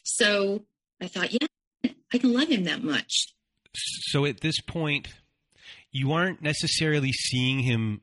[0.04, 0.66] So
[1.02, 1.48] I thought, yeah,
[2.14, 3.34] I can love him that much.
[3.76, 5.08] So at this point,
[5.92, 8.02] you aren't necessarily seeing him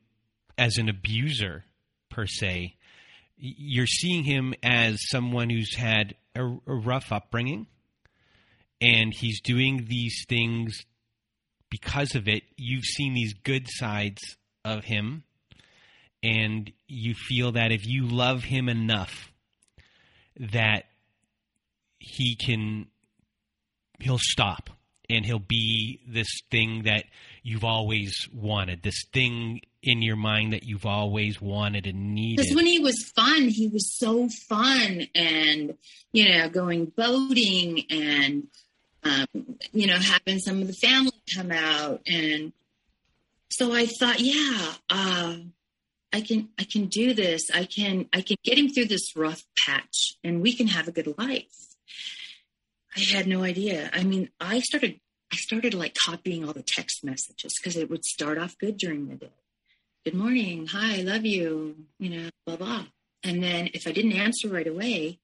[0.59, 1.65] as an abuser
[2.09, 2.77] per se.
[3.37, 7.67] You're seeing him as someone who's had a, a rough upbringing
[8.81, 10.85] and he's doing these things
[11.71, 12.43] because of it.
[12.57, 14.21] You've seen these good sides
[14.65, 15.25] of him
[16.23, 19.33] and you feel that if you love him enough
[20.39, 20.85] that
[21.99, 22.87] he can
[23.99, 24.71] he'll stop
[25.11, 27.05] and he'll be this thing that
[27.43, 32.43] you've always wanted, this thing in your mind that you've always wanted and needed.
[32.43, 35.77] Because when he was fun, he was so fun, and
[36.13, 38.49] you know, going boating and
[39.03, 39.27] um,
[39.73, 42.53] you know, having some of the family come out, and
[43.51, 45.37] so I thought, yeah, uh,
[46.13, 47.51] I can, I can do this.
[47.53, 50.93] I can, I can get him through this rough patch, and we can have a
[50.93, 51.70] good life.
[52.97, 53.91] I had no idea.
[53.93, 55.01] I mean, I started
[55.33, 59.09] I started like copying all the text messages because it would start off good during
[59.09, 59.33] the day.
[60.05, 62.85] Good morning, hi, love you, you know, blah blah.
[63.23, 65.21] And then if I didn't answer right away,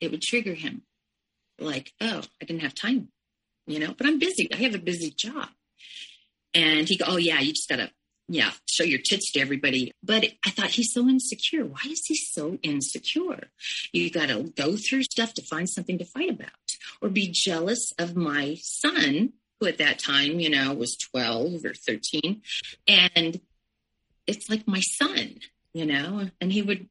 [0.00, 0.82] it would trigger him.
[1.58, 3.08] Like, oh, I didn't have time,
[3.66, 4.52] you know, but I'm busy.
[4.52, 5.48] I have a busy job.
[6.54, 7.90] And he go, oh yeah, you just gotta
[8.32, 9.92] yeah, show your tits to everybody.
[10.04, 11.64] But I thought he's so insecure.
[11.64, 13.48] Why is he so insecure?
[13.92, 16.50] You got to go through stuff to find something to fight about
[17.02, 21.74] or be jealous of my son, who at that time, you know, was 12 or
[21.74, 22.40] 13.
[22.86, 23.40] And
[24.28, 25.40] it's like my son,
[25.72, 26.88] you know, and he would,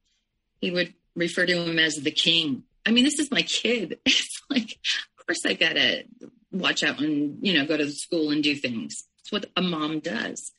[0.59, 2.63] he would refer to him as the king.
[2.85, 3.99] I mean, this is my kid.
[4.05, 4.77] It's like,
[5.17, 6.03] of course I got to
[6.51, 9.05] watch out and, you know, go to school and do things.
[9.19, 10.51] It's what a mom does.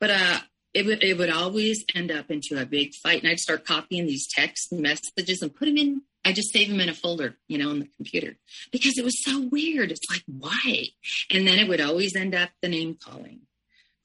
[0.00, 0.38] But uh,
[0.74, 4.06] it would it would always end up into a big fight, and I'd start copying
[4.06, 6.02] these text messages and put them in.
[6.24, 8.36] I just save them in a folder, you know, on the computer
[8.72, 9.90] because it was so weird.
[9.90, 10.86] It's like why?
[11.30, 13.40] And then it would always end up the name calling,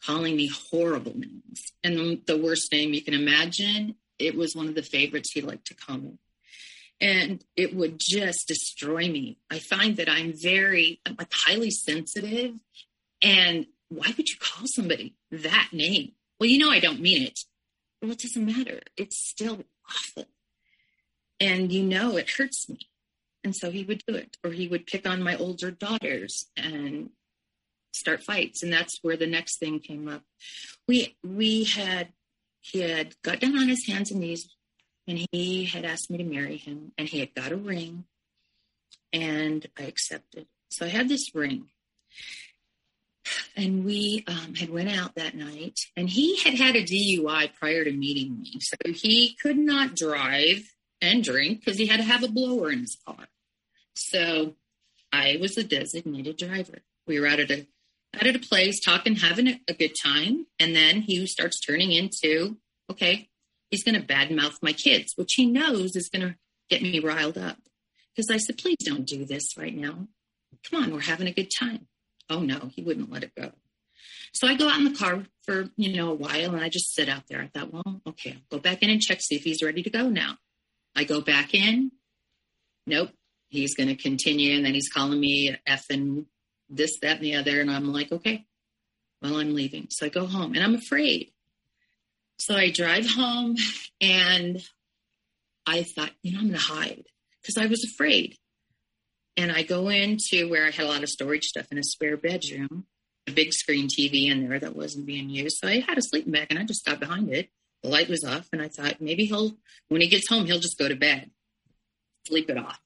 [0.06, 3.96] calling me horrible names, and the worst name you can imagine.
[4.18, 6.20] It was one of the favorites he liked to call me
[7.02, 9.38] and it would just destroy me.
[9.52, 12.54] I find that I'm very like highly sensitive
[13.22, 16.14] and why would you call somebody that name?
[16.40, 17.40] Well, you know, I don't mean it.
[18.02, 18.82] Well, it doesn't matter.
[18.98, 20.26] It's still awful.
[21.40, 22.80] And you know, it hurts me.
[23.44, 27.12] And so he would do it, or he would pick on my older daughters and
[27.94, 28.64] start fights.
[28.64, 30.24] And that's where the next thing came up.
[30.88, 32.10] We, we had,
[32.62, 34.50] he had got down on his hands and knees
[35.08, 38.06] and he had asked me to marry him and he had got a ring
[39.14, 40.48] and I accepted.
[40.70, 41.68] So I had this ring
[43.56, 47.84] and we um, had went out that night and he had had a dui prior
[47.84, 50.64] to meeting me so he could not drive
[51.02, 53.28] and drink because he had to have a blower in his car
[53.96, 54.56] so
[55.12, 57.68] i was the designated driver we were out at a,
[58.16, 60.48] out at a place, talking, having a, good time.
[60.60, 62.58] And then he starts turning into,
[62.90, 63.30] okay,
[63.70, 66.36] he's going to badmouth my kids, which he knows is going to
[66.70, 67.58] get me riled up.
[68.16, 70.08] Because I said, please don't do this right now.
[70.70, 71.88] Come on, we're having a good time.
[72.30, 73.52] Oh no, he wouldn't let it go.
[74.34, 76.94] So I go out in the car for, you know, a while and I just
[76.94, 77.42] sit out there.
[77.42, 79.90] I thought, well, okay, I'll go back in and check, see if he's ready to
[79.90, 80.38] go now.
[80.96, 81.92] I go back in.
[82.86, 83.12] Nope.
[83.48, 84.56] He's going to continue.
[84.56, 86.26] And then he's calling me F and
[86.70, 87.62] this, that, and the other.
[87.62, 88.46] And I'm like, okay,
[89.22, 89.88] well, I'm leaving.
[89.90, 91.32] So I go home and I'm afraid.
[92.38, 93.56] So I drive home
[94.02, 94.62] and
[95.66, 97.06] I thought, you know, I'm going to hide
[97.42, 98.36] because I was afraid.
[99.38, 102.18] And I go into where I had a lot of storage stuff in a spare
[102.18, 102.86] bedroom,
[103.28, 105.58] a big screen TV in there that wasn't being used.
[105.58, 107.50] So I had a sleeping bag and I just got behind it.
[107.84, 109.58] The light was off and I thought maybe he'll,
[109.90, 111.32] when he gets home, he'll just go to bed,
[112.28, 112.80] sleep it off.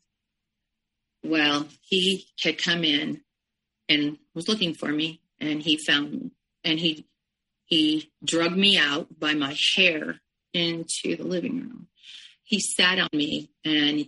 [1.24, 3.22] Well, he had come in
[3.88, 6.32] and was looking for me and he found me
[6.64, 7.06] and he
[7.70, 10.20] he drugged me out by my hair
[10.54, 11.88] into the living room.
[12.44, 14.08] He sat on me and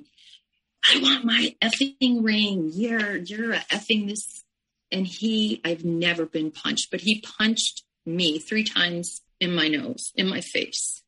[0.89, 2.71] I want my effing ring.
[2.73, 4.43] You're you're effing this
[4.91, 10.11] and he I've never been punched, but he punched me three times in my nose,
[10.15, 11.03] in my face.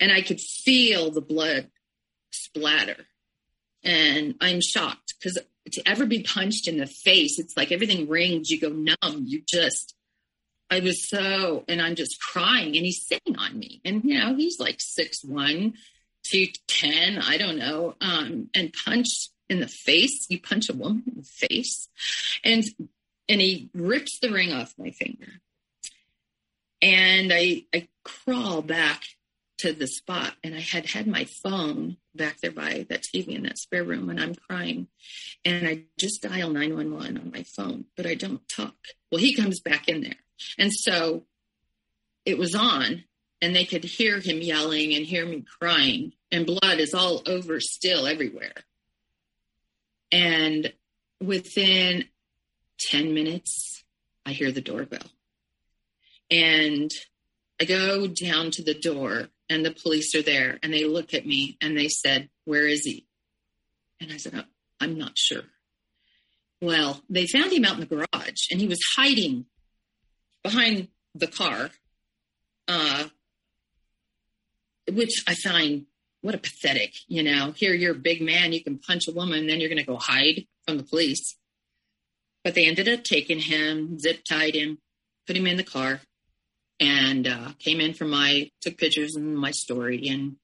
[0.00, 1.70] And I could feel the blood
[2.30, 3.06] splatter.
[3.82, 5.38] And I'm shocked because
[5.72, 9.42] to ever be punched in the face, it's like everything rings, you go numb, you
[9.46, 9.94] just,
[10.70, 13.80] I was so, and I'm just crying and he's sitting on me.
[13.84, 15.74] And, you know, he's like six one,
[16.24, 20.26] two ten, I don't know, um, and punched in the face.
[20.28, 21.88] You punch a woman in the face.
[22.42, 22.64] And,
[23.28, 25.32] and he rips the ring off my finger.
[26.82, 29.02] And I, I crawl back
[29.58, 33.44] to the spot and I had had my phone back there by that TV in
[33.44, 34.88] that spare room and I'm crying.
[35.44, 38.74] And I just dial 911 on my phone, but I don't talk.
[39.10, 40.18] Well, he comes back in there.
[40.58, 41.24] And so
[42.26, 43.04] it was on
[43.44, 47.60] and they could hear him yelling and hear me crying and blood is all over
[47.60, 48.54] still everywhere.
[50.10, 50.72] And
[51.22, 52.06] within
[52.88, 53.84] 10 minutes,
[54.24, 55.10] I hear the doorbell.
[56.30, 56.90] And
[57.60, 61.26] I go down to the door and the police are there and they look at
[61.26, 63.06] me and they said, Where is he?
[64.00, 64.44] And I said, oh,
[64.80, 65.44] I'm not sure.
[66.62, 69.44] Well, they found him out in the garage and he was hiding
[70.42, 71.70] behind the car,
[72.68, 73.04] uh,
[74.90, 75.86] which I find
[76.20, 77.52] what a pathetic, you know.
[77.52, 79.96] Here you're a big man, you can punch a woman, then you're going to go
[79.96, 81.36] hide from the police.
[82.42, 84.78] But they ended up taking him, zip tied him,
[85.26, 86.00] put him in the car,
[86.80, 90.36] and uh, came in for my took pictures and my story and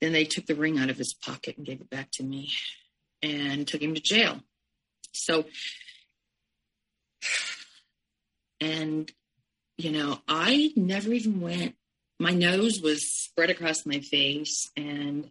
[0.00, 2.50] then they took the ring out of his pocket and gave it back to me
[3.22, 4.40] and took him to jail
[5.12, 5.44] so
[8.60, 9.10] and
[9.76, 11.74] you know i never even went
[12.20, 15.30] my nose was spread across my face and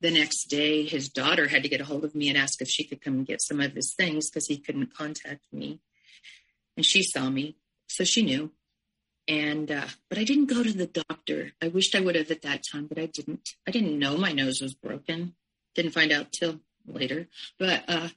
[0.00, 2.68] the next day his daughter had to get a hold of me and ask if
[2.68, 5.80] she could come and get some of his things because he couldn't contact me
[6.76, 7.56] and she saw me
[7.88, 8.50] so she knew
[9.28, 11.52] and uh, but I didn't go to the doctor.
[11.62, 13.50] I wished I would have at that time, but I didn't.
[13.66, 15.34] I didn't know my nose was broken.
[15.74, 17.28] Didn't find out till later.
[17.58, 18.08] But uh,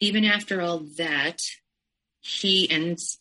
[0.00, 1.40] even after all that,
[2.20, 3.18] he ends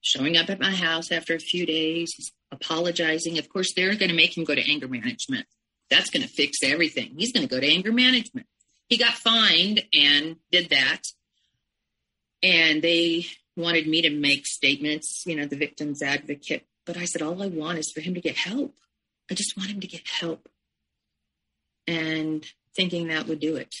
[0.00, 2.14] showing up at my house after a few days.
[2.16, 3.38] He's apologizing.
[3.38, 5.46] Of course, they're going to make him go to anger management.
[5.88, 7.14] That's going to fix everything.
[7.16, 8.46] He's going to go to anger management.
[8.88, 11.02] He got fined and did that.
[12.42, 13.26] And they
[13.56, 16.66] wanted me to make statements, you know, the victim's advocate.
[16.86, 18.74] But I said, all I want is for him to get help.
[19.30, 20.48] I just want him to get help.
[21.86, 22.44] And
[22.74, 23.74] thinking that would do it.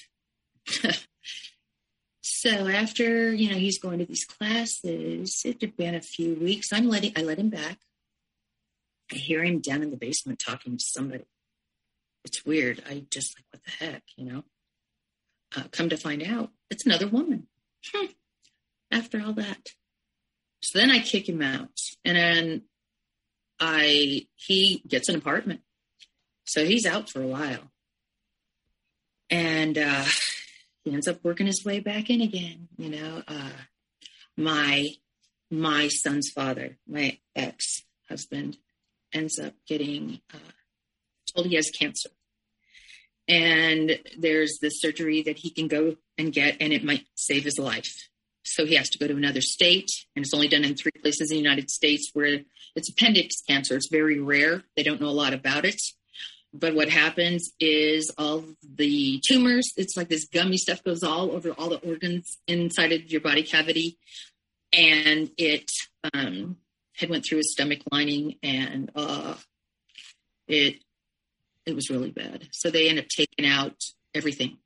[2.20, 6.72] so after, you know, he's going to these classes, it had been a few weeks.
[6.72, 7.78] I'm letting, I let him back.
[9.12, 11.24] I hear him down in the basement talking to somebody.
[12.24, 12.82] It's weird.
[12.88, 14.44] I just like, what the heck, you know?
[15.56, 17.48] Uh, come to find out, it's another woman.
[17.92, 18.06] Hmm
[18.90, 19.68] after all that.
[20.62, 22.62] So then I kick him out and then
[23.58, 25.60] I, he gets an apartment.
[26.44, 27.70] So he's out for a while
[29.28, 30.04] and, uh,
[30.84, 32.68] he ends up working his way back in again.
[32.76, 33.50] You know, uh,
[34.36, 34.88] my,
[35.50, 38.56] my son's father, my ex husband
[39.12, 40.38] ends up getting, uh,
[41.34, 42.10] told he has cancer
[43.28, 47.58] and there's this surgery that he can go and get and it might save his
[47.58, 48.10] life
[48.42, 51.30] so he has to go to another state, and it's only done in three places
[51.30, 52.40] in the United States where
[52.74, 53.76] it's appendix cancer.
[53.76, 54.62] It's very rare.
[54.76, 55.80] They don't know a lot about it.
[56.52, 61.50] But what happens is all the tumors, it's like this gummy stuff goes all over
[61.52, 63.98] all the organs inside of your body cavity.
[64.72, 65.70] and it
[66.14, 66.56] um,
[67.00, 69.34] had went through his stomach lining, and uh,
[70.46, 70.82] it
[71.66, 72.48] it was really bad.
[72.52, 73.76] So they end up taking out
[74.14, 74.58] everything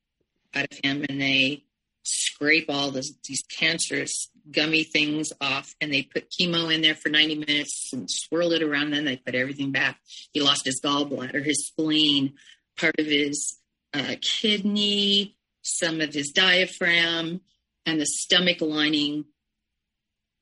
[0.55, 1.64] out of him, and they
[2.03, 7.09] scrape all this, these cancerous gummy things off, and they put chemo in there for
[7.09, 8.91] 90 minutes and swirl it around.
[8.91, 9.99] Then they put everything back.
[10.32, 12.35] He lost his gallbladder, his spleen,
[12.76, 13.57] part of his
[13.93, 17.41] uh, kidney, some of his diaphragm,
[17.87, 19.24] and the stomach lining.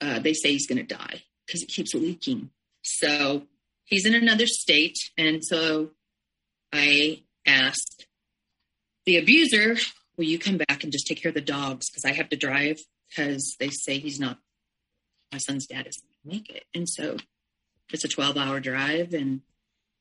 [0.01, 1.23] Uh, they say he's going to die
[1.53, 2.49] because it keeps leaking.
[2.81, 3.43] So
[3.85, 4.99] he's in another state.
[5.19, 5.91] And so
[6.73, 8.07] I asked
[9.05, 9.77] the abuser,
[10.17, 11.91] Will you come back and just take care of the dogs?
[11.91, 14.39] Because I have to drive because they say he's not,
[15.33, 16.65] my son's dad isn't going to make it.
[16.75, 17.17] And so
[17.91, 19.15] it's a 12 hour drive.
[19.15, 19.41] And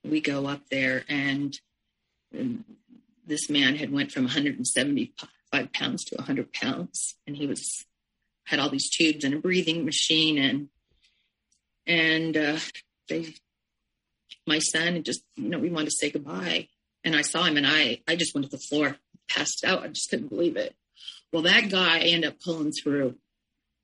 [0.03, 1.57] we go up there and,
[2.33, 2.65] and
[3.25, 7.85] this man had went from 175 pounds to 100 pounds and he was
[8.47, 10.67] had all these tubes and a breathing machine and
[11.91, 12.57] and uh,
[13.09, 13.33] they
[14.47, 16.67] my son just you know we wanted to say goodbye.
[17.03, 18.97] And i saw him and i i just went to the floor
[19.29, 19.83] passed out.
[19.83, 20.75] I just couldn't believe it.
[21.33, 23.15] Well that guy ended up pulling through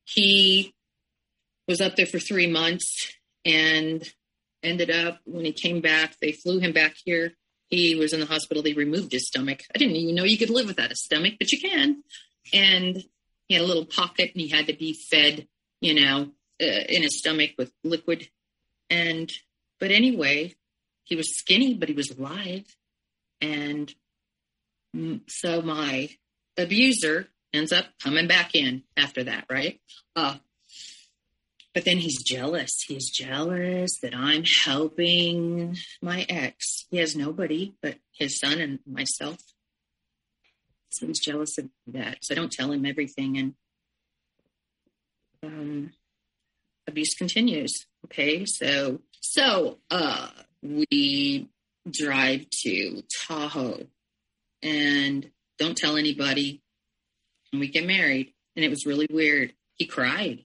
[0.06, 0.74] he
[1.68, 4.10] was up there for three months and
[4.64, 7.34] ended up when he came back they flew him back here.
[7.70, 8.64] He was in the hospital.
[8.64, 9.64] They removed his stomach.
[9.76, 12.04] I didn't even know you could live without a stomach but you can.
[12.54, 13.04] And
[13.50, 15.48] he had a little pocket and he had to be fed
[15.82, 16.32] you know
[16.62, 18.30] uh, in his stomach with liquid.
[18.90, 19.32] And,
[19.80, 20.56] but anyway,
[21.04, 22.66] he was skinny, but he was alive.
[23.42, 23.94] And
[25.28, 26.10] so my
[26.58, 29.80] abuser ends up coming back in after that, right?
[30.16, 30.38] Uh,
[31.74, 32.84] but then he's jealous.
[32.88, 36.86] He's jealous that I'm helping my ex.
[36.90, 39.38] He has nobody but his son and myself.
[40.90, 42.18] So he's jealous of that.
[42.24, 43.38] So I don't tell him everything.
[43.38, 43.54] And
[45.44, 45.92] um,
[46.88, 47.86] abuse continues.
[48.06, 50.30] Okay, so so uh,
[50.62, 51.50] we
[51.90, 53.88] drive to Tahoe
[54.62, 55.30] and
[55.60, 56.62] don't tell anybody,
[57.52, 58.34] and we get married.
[58.56, 59.54] And it was really weird.
[59.76, 60.44] He cried.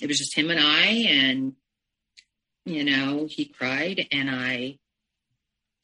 [0.00, 1.54] It was just him and I, and
[2.64, 4.78] you know, he cried, and I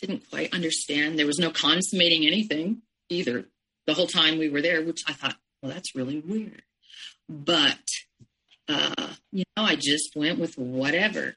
[0.01, 1.19] didn't quite understand.
[1.19, 3.47] There was no consummating anything either
[3.87, 6.63] the whole time we were there, which I thought, well, that's really weird.
[7.29, 7.81] But
[8.69, 11.35] uh, you know, I just went with whatever.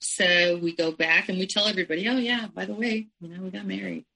[0.00, 3.42] So we go back and we tell everybody, oh, yeah, by the way, you know,
[3.42, 4.06] we got married.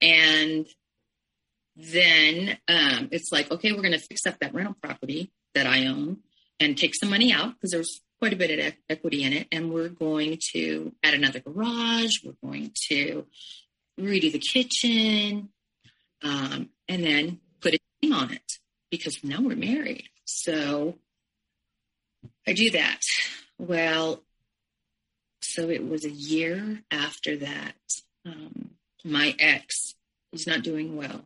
[0.00, 0.66] And
[1.76, 5.86] then um, it's like, okay, we're going to fix up that rental property that I
[5.86, 6.18] own
[6.58, 9.48] and take some money out because there's quite a bit of equity in it.
[9.52, 12.18] And we're going to add another garage.
[12.24, 13.26] We're going to
[14.00, 15.50] redo the kitchen
[16.22, 18.52] um, and then put a name on it
[18.90, 20.08] because now we're married.
[20.24, 20.98] So
[22.46, 23.00] I do that.
[23.58, 24.22] Well,
[25.40, 27.74] so it was a year after that.
[28.24, 28.70] Um,
[29.04, 29.94] my ex,
[30.32, 31.22] is not doing well.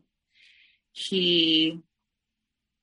[0.92, 1.80] He,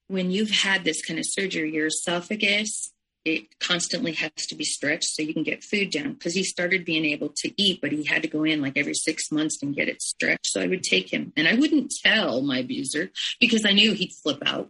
[0.07, 2.93] when you've had this kind of surgery, your esophagus,
[3.26, 6.86] it constantly has to be stretched so you can get food down because he started
[6.86, 9.76] being able to eat, but he had to go in like every six months and
[9.76, 10.47] get it stretched.
[10.47, 14.14] So I would take him and I wouldn't tell my abuser because I knew he'd
[14.22, 14.70] flip out.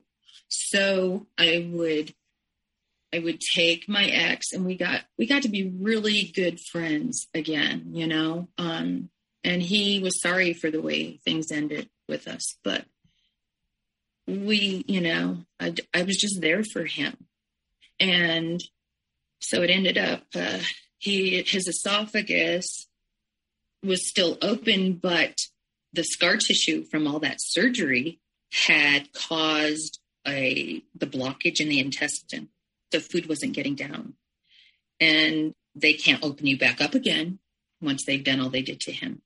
[0.49, 2.13] So I would
[3.13, 7.27] I would take my ex and we got we got to be really good friends
[7.33, 8.47] again, you know.
[8.57, 9.09] Um
[9.43, 12.85] and he was sorry for the way things ended with us, but
[14.25, 17.15] we, you know, I, I was just there for him.
[17.99, 18.63] And
[19.41, 20.59] so it ended up uh,
[20.97, 22.87] he his esophagus
[23.83, 25.37] was still open, but
[25.91, 28.19] the scar tissue from all that surgery
[28.51, 32.49] had caused a the blockage in the intestine
[32.93, 34.13] the food wasn't getting down.
[34.99, 37.39] And they can't open you back up again
[37.81, 39.21] once they've done all they did to him.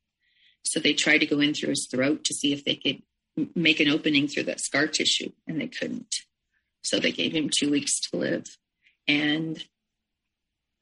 [0.64, 3.04] So they tried to go in through his throat to see if they could
[3.56, 6.16] make an opening through that scar tissue, and they couldn't.
[6.84, 8.46] So they gave him two weeks to live.
[9.08, 9.64] And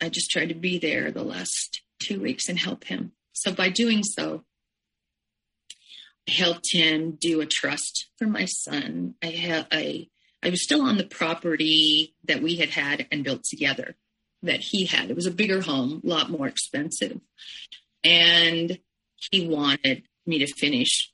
[0.02, 3.12] I just tried to be there the last two weeks and help him.
[3.34, 4.44] So by doing so,
[6.28, 9.16] I helped him do a trust for my son.
[9.22, 10.08] I, ha- I
[10.46, 13.96] I was still on the property that we had had and built together
[14.44, 15.10] that he had.
[15.10, 17.20] It was a bigger home, a lot more expensive.
[18.04, 18.78] And
[19.16, 21.12] he wanted me to finish,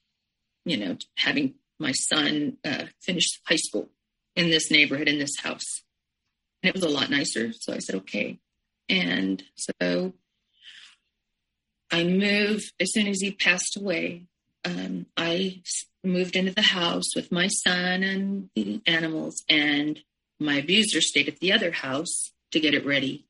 [0.66, 3.90] you know, having my son uh, finish high school
[4.36, 5.82] in this neighborhood, in this house.
[6.62, 7.54] And it was a lot nicer.
[7.54, 8.38] So I said, okay.
[8.90, 10.14] And so
[11.90, 14.26] I moved as soon as he passed away
[14.66, 15.62] um, I
[16.04, 20.00] moved into the house with my son and the animals, and
[20.40, 23.26] my abuser stayed at the other house to get it ready.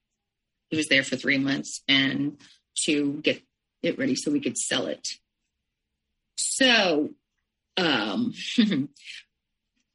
[0.69, 2.38] He was there for three months and
[2.86, 3.41] to get
[3.84, 5.07] it ready so we could sell it.
[6.38, 7.11] So,
[7.77, 8.34] um,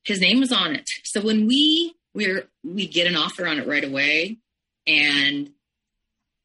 [0.04, 0.88] his name was on it.
[1.04, 4.38] So when we we're we get an offer on it right away,
[4.86, 5.50] and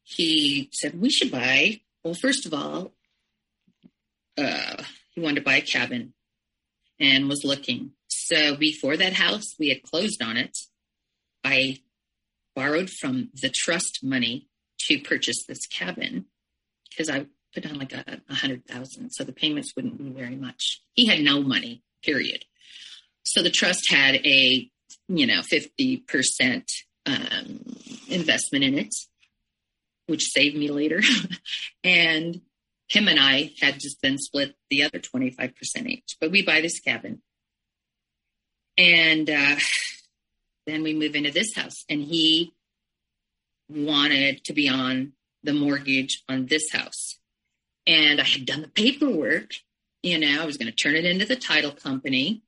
[0.04, 1.80] he said we should buy.
[2.04, 2.92] Well, first of all,
[4.38, 6.14] uh, he wanted to buy a cabin
[6.98, 7.92] and was looking.
[8.08, 10.56] So before that house, we had closed on it.
[11.44, 11.78] I
[12.54, 14.48] borrowed from the trust money
[14.86, 16.26] to purchase this cabin
[16.90, 20.36] because I put down like a, a hundred thousand, so the payments wouldn't be very
[20.36, 20.80] much.
[20.94, 22.44] He had no money, period.
[23.24, 24.70] So the trust had a
[25.08, 26.70] you know fifty percent
[27.06, 27.60] um,
[28.08, 28.94] investment in it,
[30.06, 31.00] which saved me later,
[31.84, 32.40] and
[32.92, 35.54] him and I had just then split the other 25%
[35.86, 36.16] each.
[36.20, 37.22] But we buy this cabin.
[38.76, 39.56] And uh,
[40.66, 41.84] then we move into this house.
[41.88, 42.52] And he
[43.70, 45.12] wanted to be on
[45.42, 47.18] the mortgage on this house.
[47.86, 49.52] And I had done the paperwork.
[50.02, 52.42] You know, I was going to turn it into the title company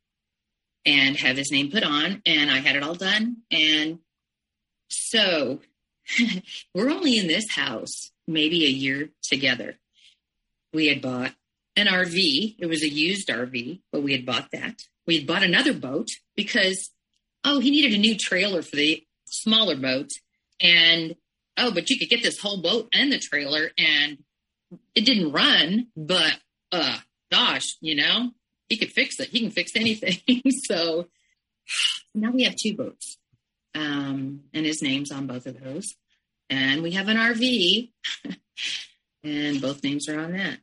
[0.85, 2.21] and have his name put on.
[2.27, 3.39] And I had it all done.
[3.51, 4.01] And
[4.89, 5.61] so
[6.75, 9.79] we're only in this house maybe a year together
[10.75, 11.33] we had bought
[11.77, 12.57] an RV.
[12.59, 14.83] It was a used RV, but we had bought that.
[15.07, 16.91] We had bought another boat because,
[17.45, 20.11] oh, he needed a new trailer for the smaller boat.
[20.61, 21.17] And,
[21.57, 24.19] oh, but you could get this whole boat and the trailer and
[24.95, 26.35] it didn't run, but,
[26.73, 26.99] uh,
[27.31, 28.31] gosh, you know,
[28.69, 29.29] he could fix it.
[29.29, 30.43] He can fix anything.
[30.65, 31.07] so
[32.15, 33.19] now we have two boats.
[33.75, 35.95] Um, and his name's on both of those.
[36.49, 37.91] And we have an RV.
[39.25, 40.61] and both names are on that.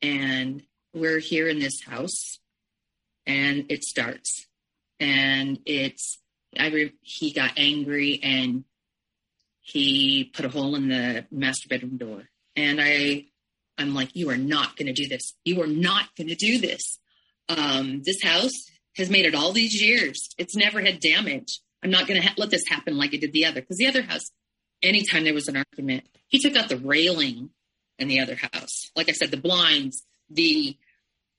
[0.00, 0.62] And
[0.94, 2.38] we're here in this house,
[3.26, 4.46] and it starts,
[5.00, 6.18] and it's
[6.58, 8.64] I re- he got angry and
[9.60, 13.26] he put a hole in the master bedroom door, and I
[13.76, 15.34] I'm like, you are not going to do this.
[15.44, 17.00] You are not going to do this.
[17.48, 18.52] Um, this house
[18.96, 20.28] has made it all these years.
[20.38, 21.60] It's never had damage.
[21.82, 23.60] I'm not going to ha- let this happen like it did the other.
[23.60, 24.30] Because the other house,
[24.82, 27.50] anytime there was an argument, he took out the railing
[27.98, 28.90] in the other house.
[28.96, 30.76] Like I said, the blinds, the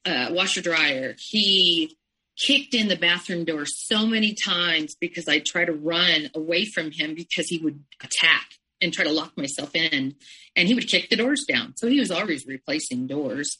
[0.05, 1.15] uh, washer dryer.
[1.17, 1.97] He
[2.37, 6.91] kicked in the bathroom door so many times because I try to run away from
[6.91, 8.51] him because he would attack
[8.81, 10.15] and try to lock myself in,
[10.55, 11.73] and he would kick the doors down.
[11.77, 13.57] So he was always replacing doors.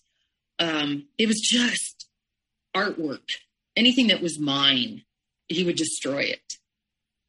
[0.60, 2.08] Um, it was just
[2.76, 3.30] artwork.
[3.76, 5.04] Anything that was mine,
[5.48, 6.54] he would destroy it.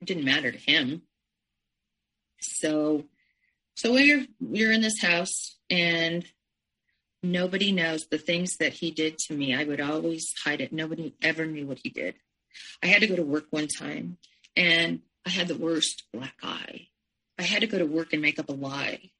[0.00, 1.02] It didn't matter to him.
[2.40, 3.04] So,
[3.76, 6.24] so we're we're in this house and
[7.22, 9.54] nobody knows the things that he did to me.
[9.54, 10.72] I would always hide it.
[10.72, 12.14] Nobody ever knew what he did.
[12.82, 14.16] I had to go to work one time
[14.56, 16.88] and I had the worst black eye.
[17.38, 19.10] I had to go to work and make up a lie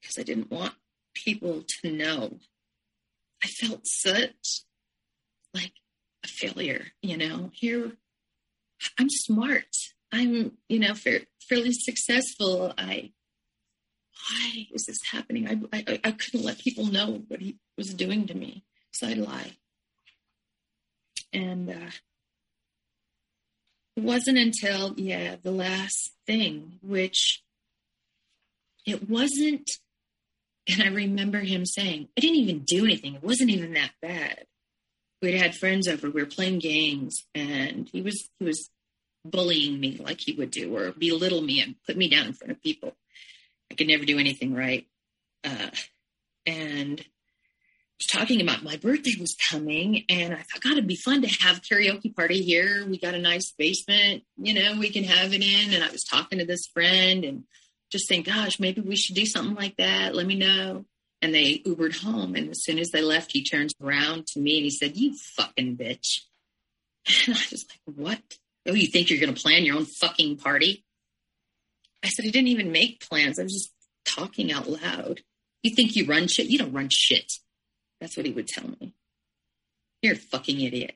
[0.00, 0.74] because I didn't want
[1.14, 2.38] people to know.
[3.42, 4.62] I felt such
[5.52, 5.72] like
[6.24, 7.50] a failure, you know.
[7.52, 7.90] Here,
[8.98, 9.64] I'm smart.
[10.12, 12.72] I'm, you know, fairly successful.
[12.78, 13.10] I
[14.16, 15.48] why is this happening?
[15.48, 18.64] I, I, I couldn't let people know what he was doing to me.
[18.92, 19.52] So I'd lie.
[21.32, 21.90] And uh,
[23.96, 27.42] it wasn't until, yeah, the last thing, which
[28.86, 29.70] it wasn't,
[30.68, 33.16] and I remember him saying, I didn't even do anything.
[33.16, 34.46] It wasn't even that bad.
[35.22, 38.70] We'd had friends over, we were playing games, and he was he was
[39.24, 42.52] bullying me like he would do, or belittle me and put me down in front
[42.52, 42.94] of people.
[43.70, 44.86] I could never do anything right.
[45.44, 45.70] Uh,
[46.46, 47.04] and
[47.98, 51.28] was talking about my birthday was coming and I thought, God, it'd be fun to
[51.28, 52.86] have karaoke party here.
[52.86, 55.72] We got a nice basement, you know, we can have it in.
[55.72, 57.44] And I was talking to this friend and
[57.90, 60.14] just saying, gosh, maybe we should do something like that.
[60.14, 60.84] Let me know.
[61.22, 62.34] And they Ubered home.
[62.34, 65.16] And as soon as they left, he turns around to me and he said, You
[65.36, 66.20] fucking bitch.
[67.26, 68.20] And I was like, What?
[68.68, 70.84] Oh, you think you're going to plan your own fucking party?
[72.06, 73.38] I said, I didn't even make plans.
[73.38, 73.72] I was just
[74.04, 75.22] talking out loud.
[75.64, 76.46] You think you run shit?
[76.46, 77.32] You don't run shit.
[78.00, 78.94] That's what he would tell me.
[80.02, 80.94] You're a fucking idiot.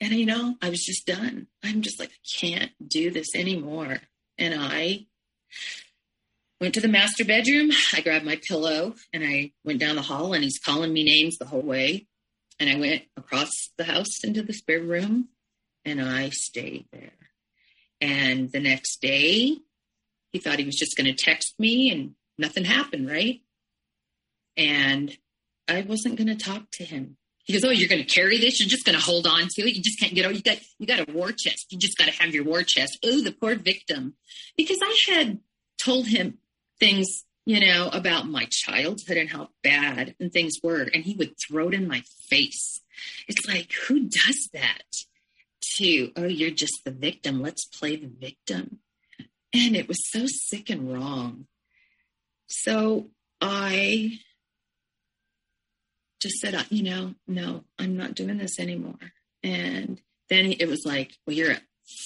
[0.00, 1.48] And you know, I was just done.
[1.64, 3.98] I'm just like, I can't do this anymore.
[4.38, 5.06] And I
[6.60, 7.70] went to the master bedroom.
[7.92, 11.36] I grabbed my pillow and I went down the hall and he's calling me names
[11.38, 12.06] the whole way.
[12.60, 15.30] And I went across the house into the spare room
[15.84, 17.23] and I stayed there.
[18.00, 19.56] And the next day,
[20.32, 23.40] he thought he was just going to text me and nothing happened, right?
[24.56, 25.16] And
[25.68, 27.16] I wasn't going to talk to him.
[27.44, 28.58] He goes, "Oh, you're going to carry this?
[28.58, 29.74] You're just going to hold on to it?
[29.74, 30.34] You just can't get over.
[30.34, 31.66] You got you got a war chest.
[31.70, 34.14] You just got to have your war chest." Oh, the poor victim,
[34.56, 35.40] because I had
[35.78, 36.38] told him
[36.80, 41.34] things, you know, about my childhood and how bad and things were, and he would
[41.38, 42.80] throw it in my face.
[43.28, 44.82] It's like, who does that?
[45.76, 47.42] To oh, you're just the victim.
[47.42, 48.78] Let's play the victim,
[49.52, 51.46] and it was so sick and wrong.
[52.46, 53.08] So
[53.40, 54.18] I
[56.20, 58.98] just said, you know, no, I'm not doing this anymore.
[59.42, 60.00] And
[60.30, 61.60] then it was like, well, you're a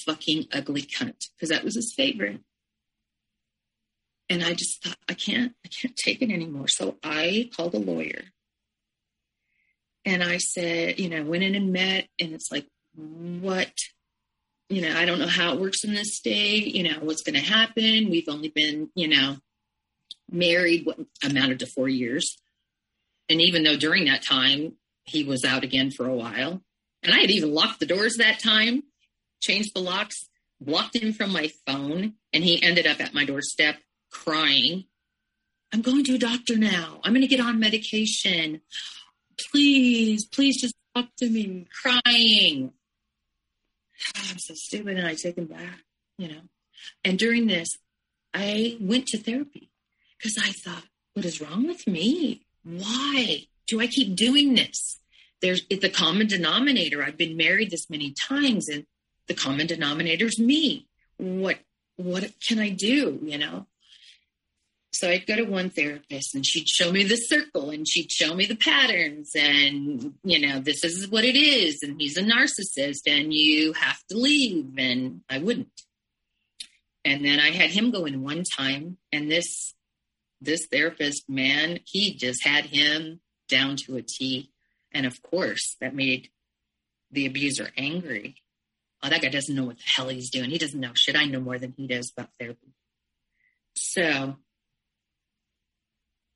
[0.05, 2.41] fucking ugly cunt, because that was his favorite.
[4.29, 6.69] And I just thought, I can't, I can't take it anymore.
[6.69, 8.25] So I called a lawyer.
[10.05, 12.67] And I said, you know, went in and met, and it's like,
[12.99, 13.73] what,
[14.69, 17.35] you know, I don't know how it works in this state, you know, what's going
[17.35, 18.11] to happen.
[18.11, 19.37] We've only been, you know,
[20.31, 22.39] married, what amounted to four years
[23.29, 24.75] and even though during that time
[25.05, 26.63] he was out again for a while,
[27.03, 28.83] and I had even locked the doors that time,
[29.41, 30.29] changed the locks,
[30.61, 33.77] blocked him from my phone, and he ended up at my doorstep
[34.11, 34.85] crying.
[35.73, 37.01] I'm going to a doctor now.
[37.05, 38.63] I'm going to get on medication.
[39.39, 41.67] Please, please just talk to me.
[41.83, 42.73] Crying.
[44.17, 44.97] Oh, I'm so stupid.
[44.97, 45.81] And I take him back,
[46.19, 46.41] you know.
[47.05, 47.69] And during this,
[48.33, 49.71] I went to therapy
[50.17, 50.85] because I thought,
[51.15, 52.43] what is wrong with me?
[52.69, 55.01] why do I keep doing this?
[55.41, 57.03] There's it's a common denominator.
[57.03, 58.85] I've been married this many times and
[59.27, 60.87] the common denominator is me.
[61.17, 61.59] What
[61.97, 63.19] what can I do?
[63.23, 63.67] You know?
[64.91, 68.35] So I'd go to one therapist and she'd show me the circle and she'd show
[68.35, 71.83] me the patterns and, you know, this is what it is.
[71.83, 74.73] And he's a narcissist and you have to leave.
[74.79, 75.69] And I wouldn't.
[77.05, 79.75] And then I had him go in one time and this
[80.41, 84.53] this therapist, man, he just had him down to a T.
[84.93, 86.29] And of course, that made
[87.11, 88.37] the abuser angry.
[89.03, 90.51] Oh, that guy doesn't know what the hell he's doing.
[90.51, 91.17] He doesn't know shit.
[91.17, 92.75] I know more than he does about therapy.
[93.75, 94.37] So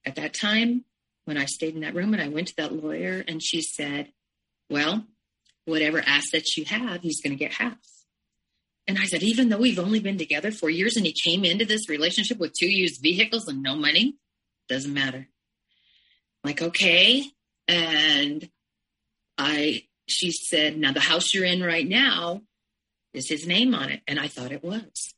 [0.05, 0.85] at that time,
[1.25, 4.13] when I stayed in that room and I went to that lawyer and she said,
[4.69, 5.07] Well,
[5.65, 7.79] whatever assets you have, he's going to get half.
[8.89, 11.65] And I said, even though we've only been together for years and he came into
[11.65, 14.17] this relationship with two used vehicles and no money,
[14.69, 15.29] doesn't matter.
[16.43, 17.25] like, okay.
[17.69, 18.49] And
[19.39, 22.43] I, she said, now the house you're in right now
[23.15, 24.01] is his name on it.
[24.09, 25.15] And I thought it was.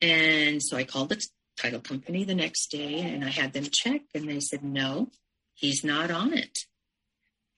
[0.00, 1.24] And so I called the
[1.56, 5.10] title company the next day and I had them check and they said, no,
[5.54, 6.58] he's not on it.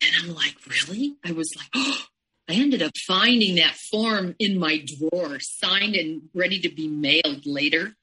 [0.02, 1.16] And I'm like, really?
[1.24, 2.02] I was like, oh,
[2.48, 7.44] I ended up finding that form in my drawer, signed and ready to be mailed
[7.44, 7.94] later.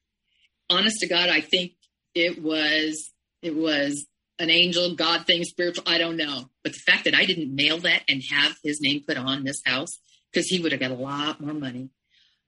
[0.69, 1.73] Honest to God, I think
[2.13, 4.05] it was it was
[4.39, 5.83] an angel, God thing, spiritual.
[5.87, 9.03] I don't know, but the fact that I didn't mail that and have his name
[9.07, 9.99] put on this house
[10.31, 11.89] because he would have got a lot more money,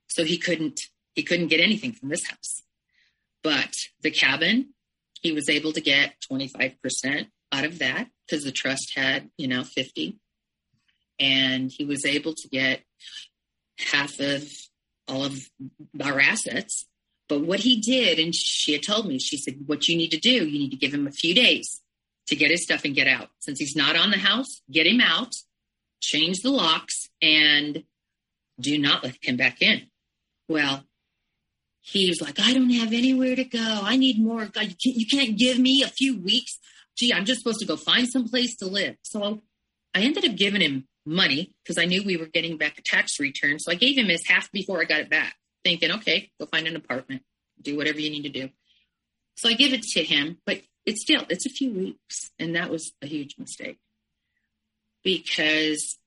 [0.08, 0.82] so he couldn't
[1.14, 2.62] he couldn't get anything from this house.
[3.46, 4.74] But the cabin,
[5.22, 9.30] he was able to get twenty five percent out of that because the trust had
[9.38, 10.18] you know fifty
[11.20, 12.82] and he was able to get
[13.92, 14.44] half of
[15.08, 15.40] all of
[16.04, 16.86] our assets.
[17.30, 20.20] But what he did, and she had told me, she said, What you need to
[20.20, 21.84] do, you need to give him a few days
[22.28, 23.30] to get his stuff and get out.
[23.42, 25.36] Since he's not on the house, get him out,
[26.02, 27.84] change the locks, and
[28.60, 29.84] do not let him back in.
[30.50, 30.84] Well,
[31.88, 33.80] he was like, I don't have anywhere to go.
[33.84, 34.46] I need more.
[34.48, 36.58] God, you, can't, you can't give me a few weeks.
[36.98, 38.96] Gee, I'm just supposed to go find some place to live.
[39.04, 39.44] So
[39.94, 43.20] I ended up giving him money because I knew we were getting back a tax
[43.20, 43.60] return.
[43.60, 46.66] So I gave him his half before I got it back, thinking, okay, go find
[46.68, 47.22] an apartment,
[47.62, 48.50] do whatever you need to do.
[49.36, 52.72] So I give it to him, but it's still it's a few weeks, and that
[52.72, 53.78] was a huge mistake
[55.04, 56.00] because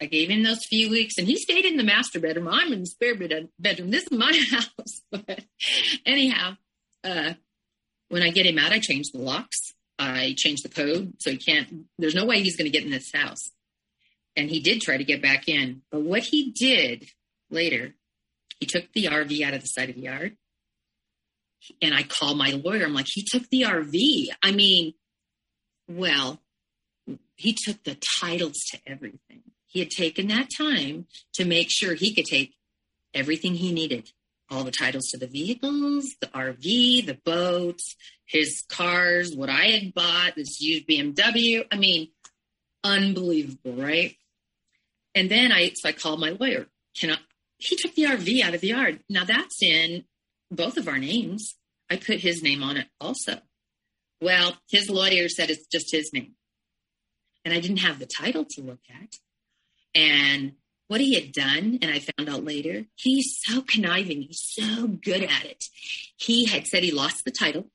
[0.00, 2.48] I gave him those few weeks, and he stayed in the master bedroom.
[2.48, 3.90] I'm in the spare bedroom.
[3.90, 5.44] This is my house, but
[6.06, 6.56] anyhow,
[7.04, 7.34] uh,
[8.08, 9.74] when I get him out, I change the locks.
[9.98, 11.84] I change the code so he can't.
[11.98, 13.50] There's no way he's going to get in this house
[14.36, 15.82] and he did try to get back in.
[15.90, 17.08] But what he did
[17.50, 17.94] later,
[18.58, 20.36] he took the RV out of the side of the yard.
[21.82, 22.84] And I called my lawyer.
[22.84, 24.28] I'm like, he took the RV.
[24.42, 24.94] I mean,
[25.88, 26.40] well,
[27.36, 29.42] he took the titles to everything.
[29.70, 32.54] He had taken that time to make sure he could take
[33.14, 34.10] everything he needed
[34.50, 37.94] all the titles to the vehicles, the RV, the boats,
[38.26, 41.64] his cars, what I had bought, this used BMW.
[41.70, 42.08] I mean,
[42.82, 44.16] unbelievable, right?
[45.14, 46.66] And then I, so I called my lawyer.
[46.98, 47.18] Can I,
[47.58, 49.00] he took the RV out of the yard.
[49.08, 50.04] Now that's in
[50.50, 51.54] both of our names.
[51.88, 53.40] I put his name on it also.
[54.20, 56.34] Well, his lawyer said it's just his name.
[57.44, 59.16] and I didn't have the title to look at.
[59.94, 60.52] And
[60.88, 64.22] what he had done, and I found out later, he's so conniving.
[64.22, 65.66] He's so good at it.
[66.16, 67.70] He had said he lost the title.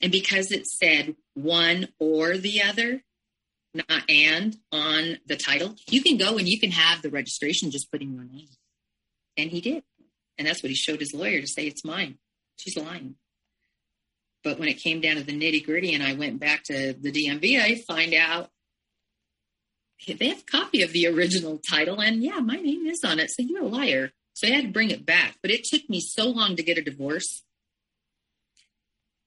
[0.00, 3.02] And because it said one or the other,
[3.74, 7.90] not and on the title, you can go and you can have the registration just
[7.90, 8.48] putting your name.
[9.36, 9.82] And he did.
[10.38, 12.18] And that's what he showed his lawyer to say it's mine.
[12.56, 13.16] She's lying.
[14.44, 17.12] But when it came down to the nitty gritty and I went back to the
[17.12, 18.50] DMV, I find out
[20.06, 23.30] they have a copy of the original title, and yeah, my name is on it.
[23.30, 24.12] So you're a liar.
[24.34, 25.36] So I had to bring it back.
[25.42, 27.42] But it took me so long to get a divorce.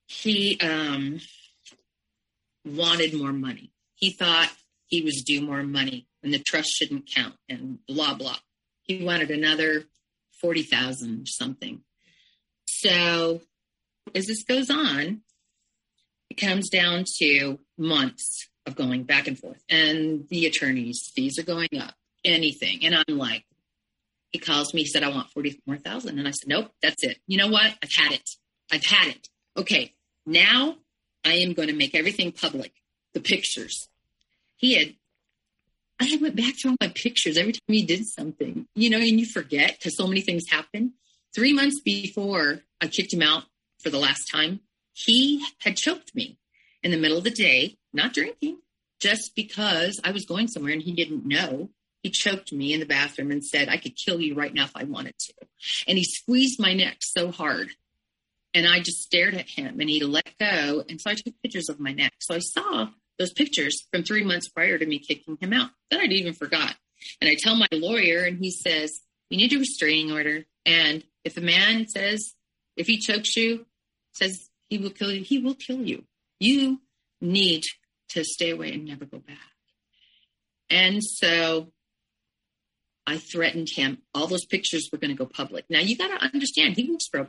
[0.08, 1.20] He um,
[2.66, 3.72] wanted more money.
[3.96, 4.52] He thought
[4.88, 8.38] he was due more money and the trust shouldn't count and blah, blah.
[8.82, 9.86] He wanted another
[10.42, 11.82] 40,000 or something.
[12.68, 13.42] So
[14.14, 15.22] as this goes on,
[16.30, 19.64] it comes down to months of going back and forth.
[19.70, 21.94] And the attorney's fees are going up,
[22.24, 22.86] anything.
[22.86, 23.46] And I'm like,
[24.32, 26.20] he calls me, he said, I want 40 more thousand.
[26.20, 27.18] And I said, nope, that's it.
[27.28, 27.74] You know what?
[27.82, 28.30] I've had it.
[28.72, 29.30] I've had it.
[29.58, 29.94] Okay.
[30.26, 30.76] Now
[31.24, 32.74] I am going to make everything public.
[33.14, 33.88] The pictures.
[34.58, 34.96] He had,
[36.02, 39.20] I went back through all my pictures every time he did something, you know, and
[39.20, 40.94] you forget because so many things happen.
[41.34, 43.44] Three months before I kicked him out
[43.82, 44.60] for the last time,
[44.92, 46.38] he had choked me
[46.86, 48.60] in the middle of the day not drinking,
[49.00, 51.70] just because I was going somewhere and he didn't know.
[52.04, 54.72] He choked me in the bathroom and said, I could kill you right now if
[54.76, 55.34] I wanted to.
[55.88, 57.70] And he squeezed my neck so hard.
[58.54, 60.84] And I just stared at him and he let go.
[60.88, 62.14] And so I took pictures of my neck.
[62.20, 65.72] So I saw those pictures from three months prior to me kicking him out.
[65.90, 66.76] Then I'd even forgot.
[67.20, 70.46] And I tell my lawyer, and he says, You need a restraining order.
[70.66, 72.34] And if a man says,
[72.78, 73.66] if he chokes you,
[74.14, 76.04] says he will kill you, he will kill you.
[76.40, 76.82] You
[77.22, 77.64] need
[78.10, 79.38] to stay away and never go back.
[80.70, 81.72] And so
[83.08, 84.00] I threatened him.
[84.14, 85.66] All those pictures were going to go public.
[85.70, 87.28] Now you got to understand, he works for a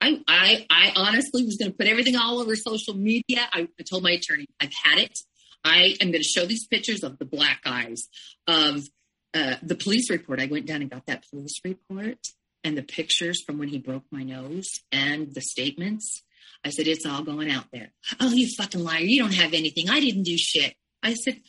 [0.00, 3.48] I, I, I honestly was going to put everything all over social media.
[3.52, 5.18] I, I told my attorney, I've had it.
[5.64, 8.08] I am going to show these pictures of the black eyes,
[8.46, 8.86] of
[9.34, 10.40] uh, the police report.
[10.40, 12.18] I went down and got that police report
[12.66, 16.24] and the pictures from when he broke my nose and the statements.
[16.64, 17.92] I said, it's all going out there.
[18.18, 19.02] Oh, you fucking liar.
[19.02, 19.88] You don't have anything.
[19.88, 20.74] I didn't do shit.
[21.00, 21.40] I said,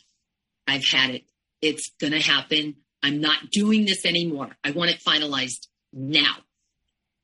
[0.68, 1.24] I've had it.
[1.60, 2.76] It's going to happen.
[3.02, 4.50] I'm not doing this anymore.
[4.62, 6.36] I want it finalized now.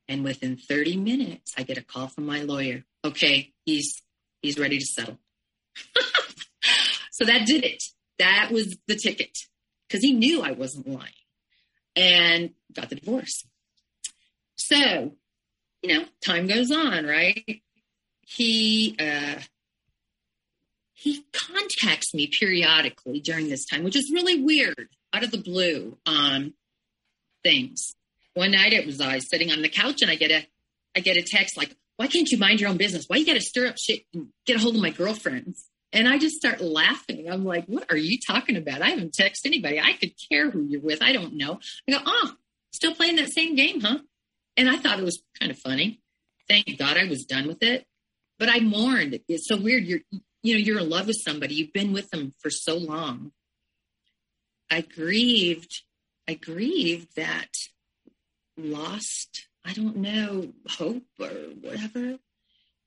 [0.09, 2.85] And within 30 minutes, I get a call from my lawyer.
[3.05, 4.03] Okay, he's
[4.43, 5.19] he's ready to settle.
[7.13, 7.83] so that did it.
[8.19, 9.39] That was the ticket
[9.89, 11.13] because he knew I wasn't lying
[11.97, 13.47] and got the divorce.
[14.69, 15.13] So,
[15.83, 17.63] you know, time goes on, right?
[18.27, 19.41] he uh,
[20.93, 25.99] he contacts me periodically during this time, which is really weird, out of the blue.
[26.07, 26.55] Um,
[27.43, 27.95] things.
[28.33, 30.47] One night it was I was sitting on the couch and I get a
[30.97, 33.05] I get a text like, "Why can't you mind your own business?
[33.07, 36.09] Why you got to stir up shit and get a hold of my girlfriends?" And
[36.09, 37.31] I just start laughing.
[37.31, 38.83] I'm like, "What are you talking about?
[38.83, 39.79] I haven't texted anybody.
[39.79, 41.03] I could care who you're with.
[41.03, 42.33] I don't know." I go, "Oh,
[42.73, 43.99] still playing that same game, huh?"
[44.57, 46.01] And I thought it was kind of funny.
[46.49, 47.87] Thank God I was done with it
[48.39, 49.19] but I mourned.
[49.29, 49.85] It's so weird.
[49.85, 50.01] You're,
[50.43, 51.55] you know, you're in love with somebody.
[51.55, 53.33] You've been with them for so long.
[54.71, 55.83] I grieved.
[56.29, 57.51] I grieved that
[58.57, 61.29] lost, I don't know, hope or
[61.61, 62.19] whatever.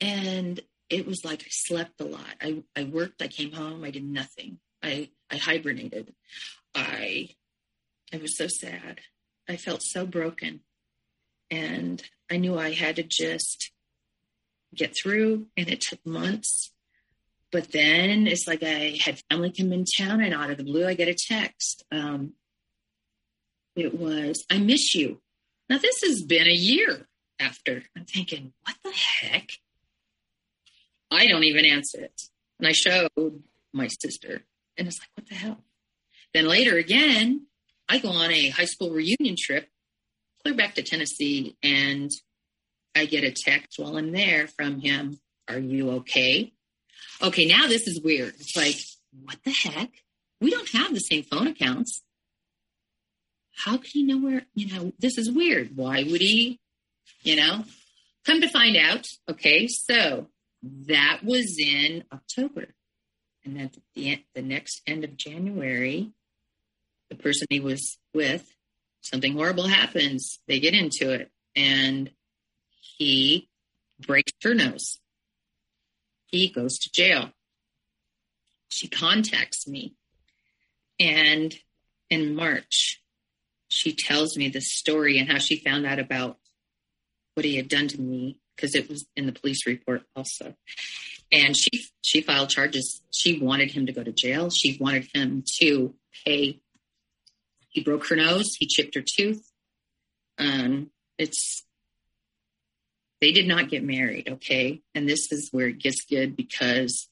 [0.01, 0.59] And
[0.89, 2.35] it was like I slept a lot.
[2.41, 4.59] I, I worked, I came home, I did nothing.
[4.81, 6.13] I, I hibernated.
[6.73, 7.29] I
[8.13, 9.01] I was so sad.
[9.49, 10.61] I felt so broken.
[11.49, 13.71] And I knew I had to just
[14.75, 16.71] get through, and it took months.
[17.51, 20.85] But then it's like I had family come in town, and out of the blue,
[20.85, 21.85] I get a text.
[21.91, 22.33] Um,
[23.75, 25.21] it was, I miss you.
[25.69, 27.07] Now, this has been a year
[27.39, 27.83] after.
[27.95, 29.51] I'm thinking, what the heck?
[31.09, 32.21] I don't even answer it.
[32.59, 33.43] And I showed
[33.73, 34.43] my sister,
[34.77, 35.63] and it's like, what the hell?
[36.33, 37.47] Then later again,
[37.87, 39.69] I go on a high school reunion trip,
[40.53, 42.11] back to Tennessee, and
[42.95, 45.19] I get a text while I'm there from him.
[45.49, 46.53] Are you okay?
[47.21, 48.35] Okay, now this is weird.
[48.39, 48.77] It's like,
[49.23, 49.89] what the heck?
[50.41, 52.03] We don't have the same phone accounts.
[53.55, 55.75] How could he know where, you know, this is weird.
[55.75, 56.59] Why would he,
[57.23, 57.63] you know?
[58.25, 60.27] Come to find out, okay, so
[60.61, 62.67] that was in October.
[63.45, 66.11] And then the, the next end of January,
[67.09, 68.53] the person he was with,
[69.09, 70.39] something horrible happens.
[70.47, 71.31] They get into it.
[71.55, 72.11] And
[72.97, 73.49] he
[74.05, 74.99] breaks her nose.
[76.27, 77.31] He goes to jail.
[78.69, 79.95] she contacts me.
[80.99, 81.55] And
[82.09, 83.01] in March,
[83.69, 86.37] she tells me this story and how she found out about
[87.33, 90.55] what he had done to me because it was in the police report also.
[91.31, 93.01] And she she filed charges.
[93.11, 94.49] She wanted him to go to jail.
[94.49, 95.93] She wanted him to
[96.25, 96.61] pay.
[97.77, 98.55] He broke her nose.
[98.57, 99.51] He chipped her tooth.
[100.39, 101.63] Um, it's
[103.21, 104.81] they did not get married, okay?
[104.95, 107.07] And this is where it gets good because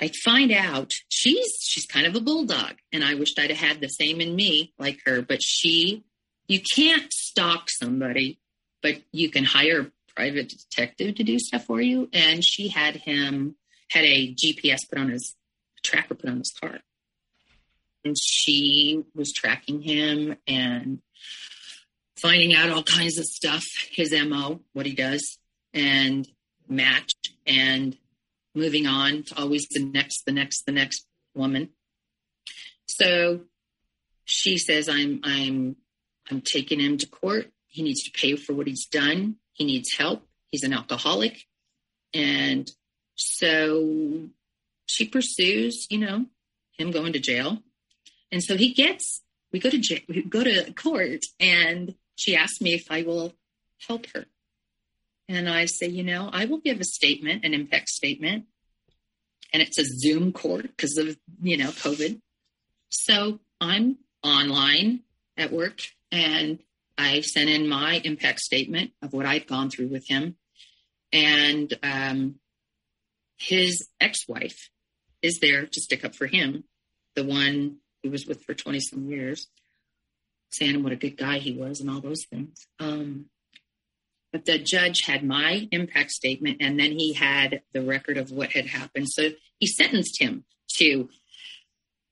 [0.00, 3.80] I find out she's she's kind of a bulldog, and I wished I'd have had
[3.80, 5.22] the same in me like her.
[5.22, 6.04] But she,
[6.46, 8.38] you can't stalk somebody,
[8.80, 12.08] but you can hire a private detective to do stuff for you.
[12.12, 13.56] And she had him
[13.90, 15.34] had a GPS put on his
[15.82, 16.78] tracker put on his car,
[18.04, 21.00] and she was tracking him and
[22.16, 25.38] finding out all kinds of stuff, his MO, what he does,
[25.74, 26.28] and
[26.68, 27.96] matched and
[28.54, 31.70] moving on to always the next, the next, the next woman.
[32.86, 33.40] So
[34.24, 35.76] she says, I'm, I'm,
[36.30, 37.50] I'm taking him to court.
[37.66, 39.36] He needs to pay for what he's done.
[39.52, 40.26] He needs help.
[40.50, 41.46] He's an alcoholic.
[42.14, 42.70] And
[43.14, 44.28] so
[44.86, 46.26] she pursues, you know,
[46.76, 47.58] him going to jail.
[48.32, 49.22] And so he gets,
[49.52, 53.34] we go to jail, we go to court and she asks me if I will
[53.86, 54.24] help her.
[55.28, 58.46] And I say, you know, I will give a statement, an impact statement.
[59.52, 62.20] And it's a Zoom court because of, you know, COVID.
[62.88, 65.00] So I'm online
[65.36, 66.58] at work and
[66.96, 70.36] I sent in my impact statement of what I've gone through with him.
[71.12, 72.36] And um,
[73.36, 74.70] his ex wife
[75.20, 76.64] is there to stick up for him,
[77.14, 79.48] the one he was with for 20 some years
[80.52, 82.66] saying what a good guy he was and all those things.
[82.78, 83.26] Um,
[84.32, 88.52] but the judge had my impact statement and then he had the record of what
[88.52, 89.08] had happened.
[89.10, 90.44] So he sentenced him
[90.78, 91.08] to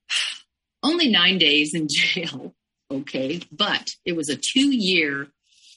[0.82, 2.54] only nine days in jail.
[2.92, 3.40] Okay.
[3.52, 5.28] But it was a two year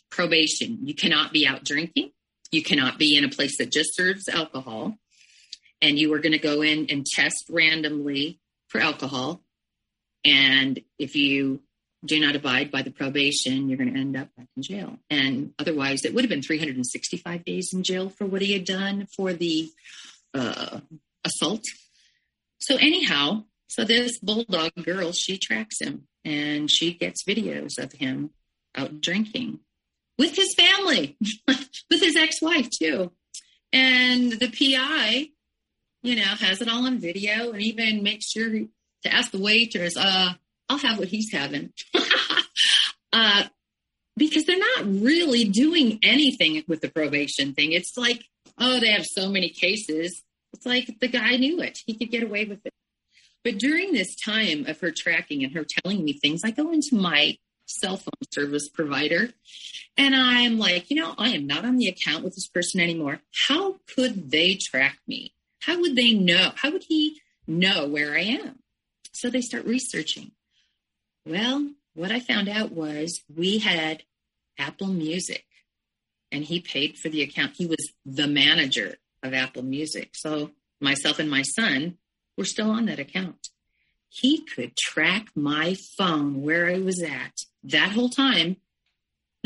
[0.09, 0.79] probation.
[0.81, 2.09] You cannot be out drinking.
[2.51, 4.95] You cannot be in a place that just serves alcohol.
[5.79, 9.42] And you were going to go in and test randomly for alcohol.
[10.25, 11.61] And if you
[12.05, 14.97] do not abide by the probation, you're going to end up back in jail.
[15.09, 19.07] And otherwise, it would have been 365 days in jail for what he had done
[19.15, 19.69] for the
[20.33, 20.81] uh,
[21.23, 21.63] assault.
[22.59, 28.31] So, anyhow, so this bulldog girl, she tracks him and she gets videos of him
[28.75, 29.59] out drinking
[30.17, 31.17] with his family,
[31.47, 33.11] with his ex wife, too.
[33.71, 35.29] And the PI,
[36.03, 38.51] you know, has it all on video and even makes sure
[39.03, 40.33] to ask the waitress, uh,
[40.69, 41.71] I'll have what he's having.
[43.13, 43.43] uh,
[44.15, 47.71] because they're not really doing anything with the probation thing.
[47.71, 48.23] It's like,
[48.59, 50.23] oh, they have so many cases.
[50.53, 51.79] It's like the guy knew it.
[51.85, 52.73] He could get away with it.
[53.43, 56.95] But during this time of her tracking and her telling me things, I go into
[56.95, 59.29] my cell phone service provider
[59.97, 63.21] and I'm like, you know, I am not on the account with this person anymore.
[63.47, 65.33] How could they track me?
[65.61, 66.51] How would they know?
[66.55, 68.59] How would he know where I am?
[69.13, 70.31] So they start researching.
[71.25, 74.03] Well, what I found out was we had
[74.57, 75.45] Apple Music
[76.31, 77.53] and he paid for the account.
[77.55, 80.11] He was the manager of Apple Music.
[80.15, 81.97] So myself and my son
[82.37, 83.49] were still on that account.
[84.09, 88.57] He could track my phone where I was at that whole time.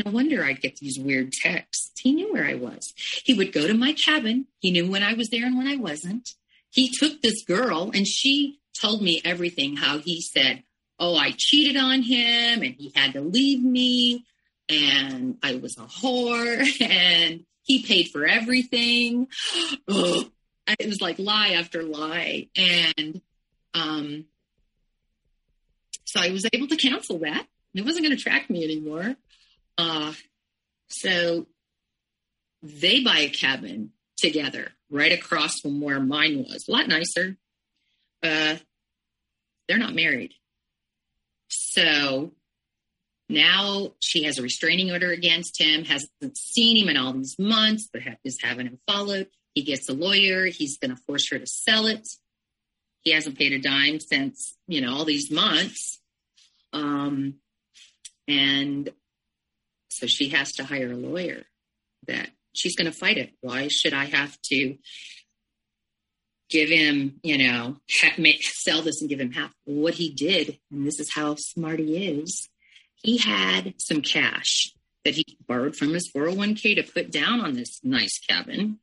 [0.04, 1.92] No wonder I'd get these weird texts.
[1.98, 2.92] He knew where I was.
[3.24, 4.46] He would go to my cabin.
[4.60, 6.34] He knew when I was there and when I wasn't.
[6.70, 10.62] He took this girl and she told me everything how he said,
[10.98, 14.24] oh, I cheated on him and he had to leave me
[14.68, 19.28] and I was a whore and he paid for everything.
[19.88, 22.48] it was like lie after lie.
[22.56, 23.20] And
[23.74, 24.24] um,
[26.04, 27.46] so I was able to cancel that.
[27.74, 29.14] It wasn't going to track me anymore.
[29.76, 30.12] Uh,
[30.88, 31.46] so
[32.62, 37.36] they buy a cabin together right across from where mine was, a lot nicer.
[38.22, 38.56] Uh,
[39.66, 40.32] they're not married.
[41.48, 42.32] So
[43.28, 47.88] now she has a restraining order against him, hasn't seen him in all these months,
[47.92, 49.28] but is having him followed.
[49.54, 50.46] He gets a lawyer.
[50.46, 52.08] He's going to force her to sell it.
[53.02, 56.00] He hasn't paid a dime since, you know, all these months.
[56.72, 57.34] Um,
[58.26, 58.90] and
[59.88, 61.44] so she has to hire a lawyer
[62.06, 63.32] that she's going to fight it.
[63.40, 64.76] Why should I have to
[66.50, 67.76] give him, you know,
[68.40, 69.52] sell this and give him half.
[69.64, 72.48] What he did, and this is how smart he is,
[73.02, 74.72] he had some cash
[75.04, 78.78] that he borrowed from his 401k to put down on this nice cabin.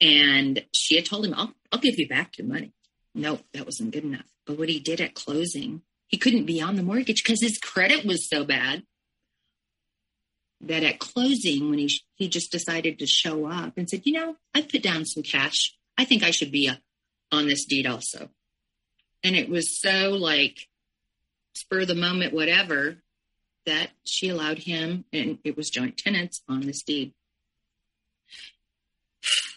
[0.00, 2.72] And she had told him, I'll, I'll give you back your money.
[3.14, 4.26] Nope, that wasn't good enough.
[4.46, 8.04] But what he did at closing, he couldn't be on the mortgage because his credit
[8.04, 8.84] was so bad
[10.60, 14.36] that at closing, when he he just decided to show up and said, "You know,
[14.54, 15.76] I put down some cash.
[15.98, 16.80] I think I should be a,
[17.30, 18.30] on this deed also."
[19.22, 20.68] And it was so like
[21.54, 22.98] spur the moment, whatever,
[23.64, 27.12] that she allowed him, and it was joint tenants on this deed.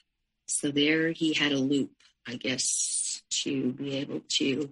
[0.52, 1.92] So there, he had a loop,
[2.28, 4.70] I guess, to be able to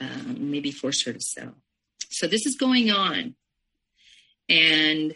[0.00, 1.52] um, maybe force her to sell.
[2.08, 3.34] So this is going on.
[4.48, 5.14] And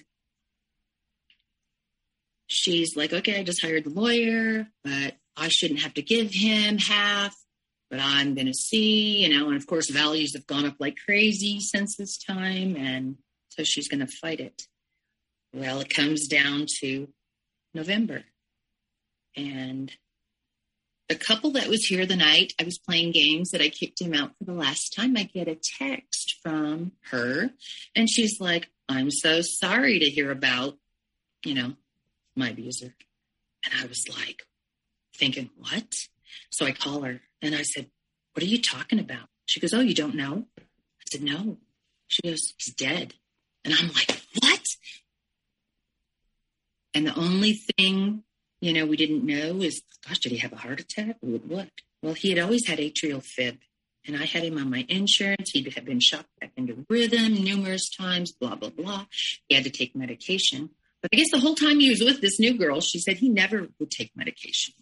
[2.61, 6.78] she's like, okay, I just hired the lawyer, but I shouldn't have to give him
[6.78, 7.35] half,
[7.91, 9.49] but I'm going to see, you know.
[9.49, 12.77] And of course, values have gone up like crazy since this time.
[12.77, 13.16] And
[13.49, 14.62] so she's going to fight it.
[15.55, 17.09] Well, it comes down to
[17.74, 18.24] November.
[19.37, 19.91] And
[21.09, 24.15] the couple that was here the night I was playing games that I kicked him
[24.15, 27.51] out for the last time, I get a text from her.
[27.97, 30.77] And she's like, I'm so sorry to hear about,
[31.45, 31.73] you know,
[32.36, 32.94] my abuser.
[33.65, 34.43] And I was like,
[35.16, 35.94] thinking, what?
[36.51, 37.90] So I call her and I said,
[38.32, 39.28] what are you talking about?
[39.47, 40.47] She goes, oh, you don't know?
[40.59, 41.59] I said, no.
[42.07, 43.15] She goes, he's dead.
[43.65, 44.65] And I'm like, what?
[46.94, 48.24] And the only thing
[48.61, 51.16] you know, we didn't know is, gosh, did he have a heart attack?
[51.20, 51.70] What?
[52.02, 53.59] Well, he had always had atrial fib,
[54.07, 55.51] and I had him on my insurance.
[55.51, 59.07] He had been shocked back into rhythm numerous times, blah, blah, blah.
[59.48, 60.70] He had to take medication.
[61.03, 63.29] But I guess the whole time he was with this new girl, she said he
[63.29, 64.75] never would take medication.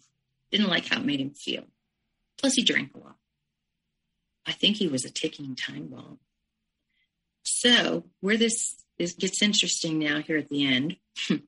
[0.51, 1.63] Didn't like how it made him feel.
[2.37, 3.15] Plus, he drank a lot.
[4.45, 6.19] I think he was a ticking time bomb.
[7.43, 10.97] So, where this is, gets interesting now here at the end,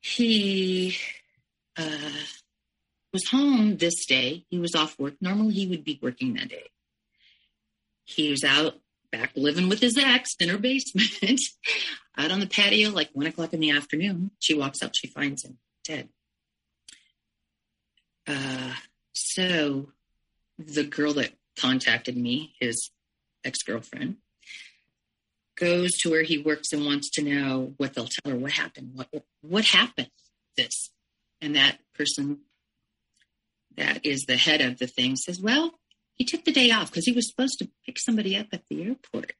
[0.00, 0.96] he
[1.76, 2.10] uh,
[3.12, 4.44] was home this day.
[4.48, 5.14] He was off work.
[5.20, 6.70] Normally, he would be working that day.
[8.04, 8.74] He was out
[9.10, 11.10] back living with his ex in her basement,
[12.16, 14.30] out on the patio, like one o'clock in the afternoon.
[14.38, 16.08] She walks out, she finds him dead.
[18.26, 18.74] Uh,
[19.12, 19.88] so
[20.58, 22.90] the girl that contacted me, his
[23.44, 24.16] ex girlfriend,
[25.56, 28.90] goes to where he works and wants to know what they'll tell her what happened
[28.94, 29.08] what
[29.40, 30.10] what happened
[30.56, 30.90] this
[31.40, 32.38] and that person
[33.76, 35.72] that is the head of the thing says well
[36.16, 38.82] he took the day off because he was supposed to pick somebody up at the
[38.82, 39.32] airport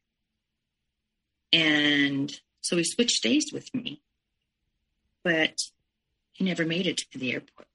[1.52, 4.02] and so he switched days with me
[5.22, 5.54] but
[6.32, 7.66] he never made it to the airport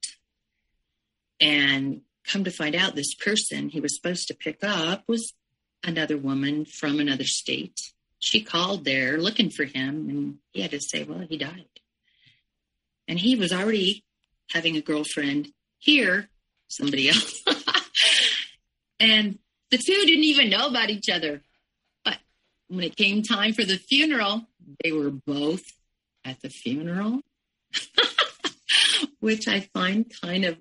[1.40, 5.34] and come to find out this person he was supposed to pick up was
[5.84, 7.78] another woman from another state
[8.22, 11.66] she called there looking for him, and he had to say, well, he died.
[13.08, 14.04] And he was already
[14.50, 15.48] having a girlfriend
[15.78, 16.28] here,
[16.68, 17.42] somebody else.
[19.02, 19.38] and
[19.70, 21.42] the two didn't even know about each other.
[22.04, 22.18] But
[22.68, 24.42] when it came time for the funeral,
[24.82, 25.64] they were both
[26.24, 27.20] at the funeral,
[29.20, 30.56] which I find kind of,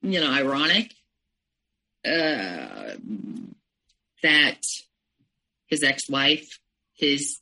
[0.00, 0.94] you know, ironic.
[2.04, 2.94] Uh,
[4.22, 4.62] that
[5.66, 6.60] his ex-wife,
[6.94, 7.40] his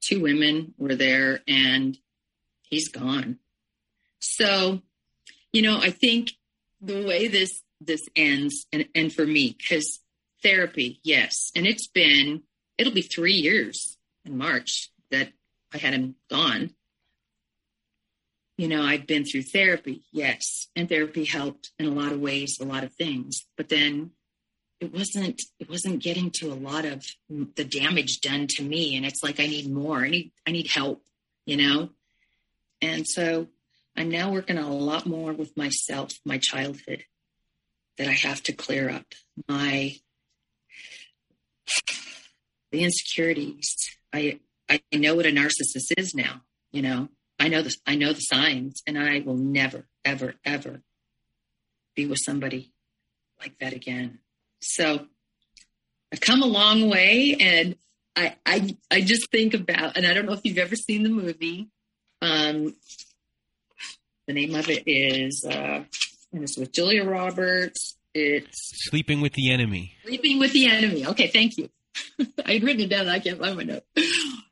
[0.00, 1.98] two women were there and
[2.62, 3.38] he's gone.
[4.20, 4.82] So,
[5.52, 6.32] you know, I think
[6.80, 10.00] the way this this ends and, and for me, because
[10.42, 11.50] therapy, yes.
[11.54, 12.42] And it's been
[12.76, 15.32] it'll be three years in March that
[15.72, 16.70] I had him gone.
[18.56, 20.68] You know, I've been through therapy, yes.
[20.74, 23.46] And therapy helped in a lot of ways, a lot of things.
[23.56, 24.10] But then
[24.80, 29.04] it wasn't it wasn't getting to a lot of the damage done to me and
[29.04, 31.02] it's like i need more i need i need help
[31.46, 31.90] you know
[32.80, 33.48] and so
[33.96, 37.02] i'm now working a lot more with myself my childhood
[37.98, 39.06] that i have to clear up
[39.48, 39.96] my
[42.72, 43.74] the insecurities
[44.12, 44.38] i
[44.68, 46.42] i know what a narcissist is now
[46.72, 47.08] you know
[47.38, 50.80] i know the i know the signs and i will never ever ever
[51.94, 52.72] be with somebody
[53.40, 54.18] like that again
[54.60, 55.06] so
[56.12, 57.76] I've come a long way and
[58.16, 61.08] I, I, I just think about, and I don't know if you've ever seen the
[61.08, 61.68] movie.
[62.20, 62.74] Um,
[64.26, 65.84] the name of it is, uh,
[66.32, 67.96] and it's with Julia Roberts.
[68.14, 69.92] It's Sleeping with the Enemy.
[70.04, 71.06] Sleeping with the Enemy.
[71.06, 71.68] Okay, thank you.
[72.44, 73.08] I had written it down.
[73.08, 73.84] I can't find my note.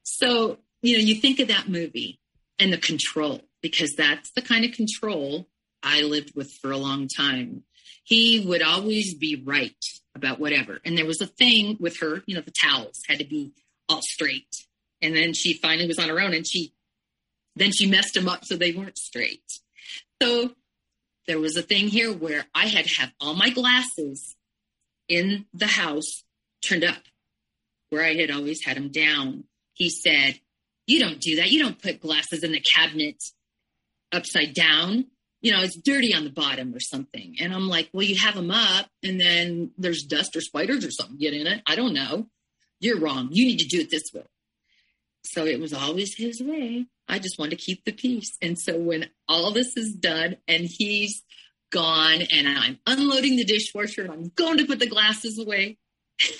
[0.03, 2.19] So, you know, you think of that movie
[2.59, 5.47] and the control, because that's the kind of control
[5.83, 7.65] I lived with for a long time
[8.07, 9.85] he would always be right
[10.15, 10.79] about whatever.
[10.85, 13.53] And there was a thing with her, you know, the towels had to be
[13.89, 14.47] all straight.
[15.03, 16.73] And then she finally was on her own and she
[17.57, 19.43] then she messed them up so they weren't straight.
[20.23, 20.53] So
[21.27, 24.37] there was a thing here where I had to have all my glasses
[25.09, 26.25] in the house
[26.63, 27.03] turned up
[27.91, 29.45] where I had always had them down.
[29.75, 30.41] He said,
[30.87, 31.51] You don't do that.
[31.51, 33.23] You don't put glasses in the cabinet
[34.13, 35.07] upside down.
[35.43, 37.37] You know, it's dirty on the bottom or something.
[37.41, 40.91] And I'm like, Well, you have them up and then there's dust or spiders or
[40.91, 41.63] something get in it.
[41.67, 42.27] I don't know.
[42.81, 43.29] You're wrong.
[43.31, 44.25] You need to do it this way.
[45.27, 46.87] So it was always his way.
[47.09, 48.37] I just want to keep the peace.
[48.41, 51.23] And so when all this is done and he's
[51.73, 55.79] gone and I'm unloading the dishwasher and I'm going to put the glasses away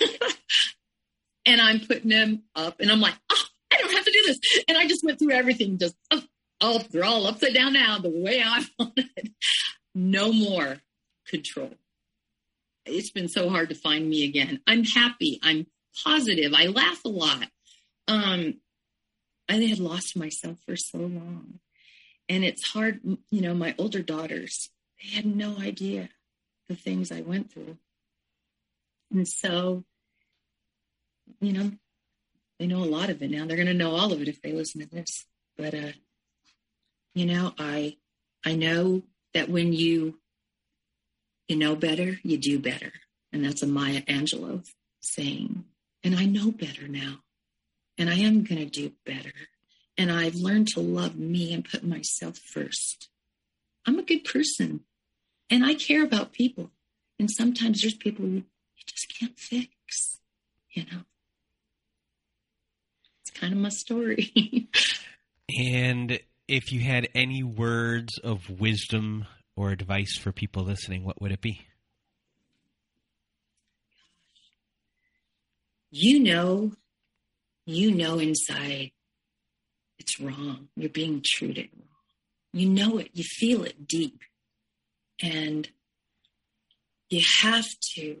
[1.45, 4.39] and I'm putting them up and I'm like, oh, I don't have to do this.
[4.67, 6.23] And I just went through everything, just, oh,
[6.61, 9.33] oh they're all upside down now the way I wanted.
[9.93, 10.77] No more
[11.27, 11.73] control.
[12.85, 14.61] It's been so hard to find me again.
[14.65, 15.39] I'm happy.
[15.43, 15.67] I'm
[16.05, 16.53] positive.
[16.53, 17.45] I laugh a lot.
[18.07, 18.61] Um,
[19.49, 21.59] I had lost myself for so long.
[22.29, 24.69] And it's hard, you know, my older daughters,
[25.01, 26.09] they had no idea
[26.67, 27.77] the things I went through.
[29.11, 29.85] And so,
[31.39, 31.71] you know,
[32.59, 33.45] they know a lot of it now.
[33.45, 35.25] They're going to know all of it if they listen to this.
[35.57, 35.91] But, uh,
[37.13, 37.97] you know, I,
[38.45, 39.03] I know
[39.33, 40.19] that when you,
[41.47, 42.91] you know better, you do better.
[43.31, 44.67] And that's a Maya Angelou
[45.01, 45.63] saying.
[46.03, 47.19] And I know better now
[47.97, 49.33] and I am going to do better.
[49.97, 53.09] And I've learned to love me and put myself first.
[53.85, 54.81] I'm a good person
[55.49, 56.71] and I care about people.
[57.19, 58.43] And sometimes there's people you
[58.85, 60.19] just can't fix,
[60.71, 61.01] you know.
[63.21, 64.69] It's kind of my story.
[65.59, 69.25] and if you had any words of wisdom
[69.55, 71.61] or advice for people listening, what would it be?
[75.89, 76.73] You know
[77.67, 78.91] you know inside
[79.99, 80.69] it's wrong.
[80.75, 81.87] You're being treated wrong.
[82.53, 84.21] You know it, you feel it deep.
[85.21, 85.67] And
[87.09, 88.17] you have to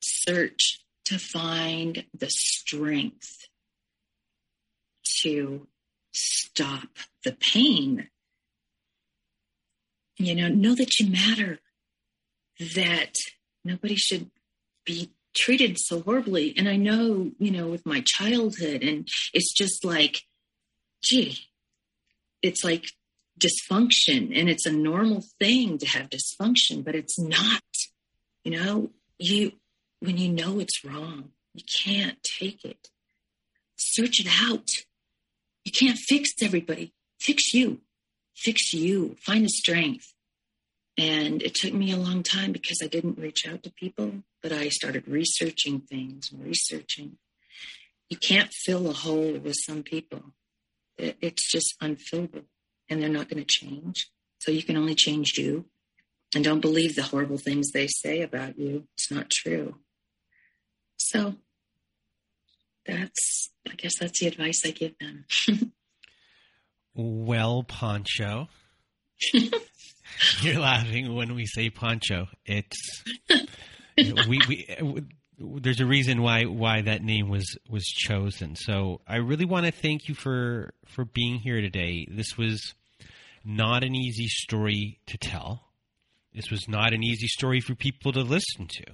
[0.00, 3.48] search to find the strength
[5.22, 5.66] to
[6.12, 6.88] stop
[7.24, 8.08] the pain.
[10.18, 11.58] You know, know that you matter,
[12.74, 13.14] that
[13.64, 14.30] nobody should
[14.84, 16.54] be treated so horribly.
[16.56, 20.22] And I know, you know, with my childhood, and it's just like,
[21.02, 21.38] gee,
[22.42, 22.86] it's like
[23.38, 27.62] dysfunction, and it's a normal thing to have dysfunction, but it's not.
[28.44, 29.52] You know, you
[30.00, 32.88] when you know it's wrong, you can't take it.
[33.76, 34.68] Search it out.
[35.64, 36.92] You can't fix everybody.
[37.18, 37.80] Fix you.
[38.36, 39.16] Fix you.
[39.20, 40.12] Find the strength.
[40.98, 44.52] And it took me a long time because I didn't reach out to people, but
[44.52, 47.16] I started researching things and researching.
[48.10, 50.20] You can't fill a hole with some people.
[50.98, 52.44] It's just unfillable
[52.90, 54.10] and they're not going to change.
[54.40, 55.64] So you can only change you.
[56.34, 58.86] And don't believe the horrible things they say about you.
[58.92, 59.76] It's not true.
[60.98, 61.36] So
[62.84, 65.24] that's, I guess that's the advice I give them.
[66.94, 68.48] well, Poncho.
[70.42, 72.26] You're laughing when we say poncho.
[72.44, 73.02] It's
[74.28, 75.00] we we uh,
[75.38, 78.56] there's a reason why why that name was was chosen.
[78.56, 82.06] So I really want to thank you for for being here today.
[82.10, 82.74] This was
[83.44, 85.68] not an easy story to tell.
[86.34, 88.84] This was not an easy story for people to listen to.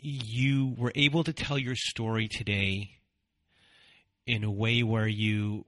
[0.00, 2.90] You were able to tell your story today
[4.26, 5.64] in a way where you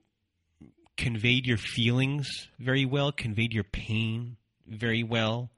[0.97, 2.27] conveyed your feelings
[2.59, 4.37] very well, conveyed your pain
[4.67, 5.49] very well,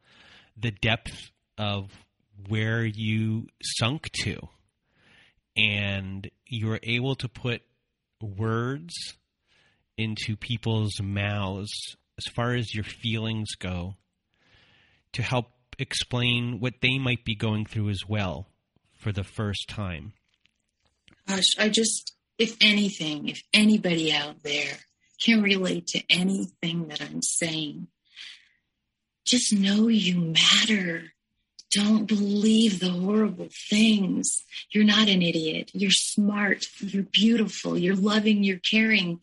[0.57, 1.89] the depth of
[2.47, 4.49] where you sunk to.
[5.55, 7.61] And you're able to put
[8.22, 8.93] words
[9.97, 13.95] into people's mouths as far as your feelings go
[15.14, 18.47] to help explain what they might be going through as well
[18.97, 20.14] for the first time.
[21.27, 24.77] Gosh, I just, if anything, if anybody out there
[25.23, 27.88] can relate to anything that I'm saying,
[29.26, 31.12] just know you matter.
[31.74, 34.44] Don't believe the horrible things.
[34.72, 35.72] You're not an idiot.
[35.74, 36.66] You're smart.
[36.80, 37.78] You're beautiful.
[37.78, 38.44] You're loving.
[38.44, 39.20] You're caring.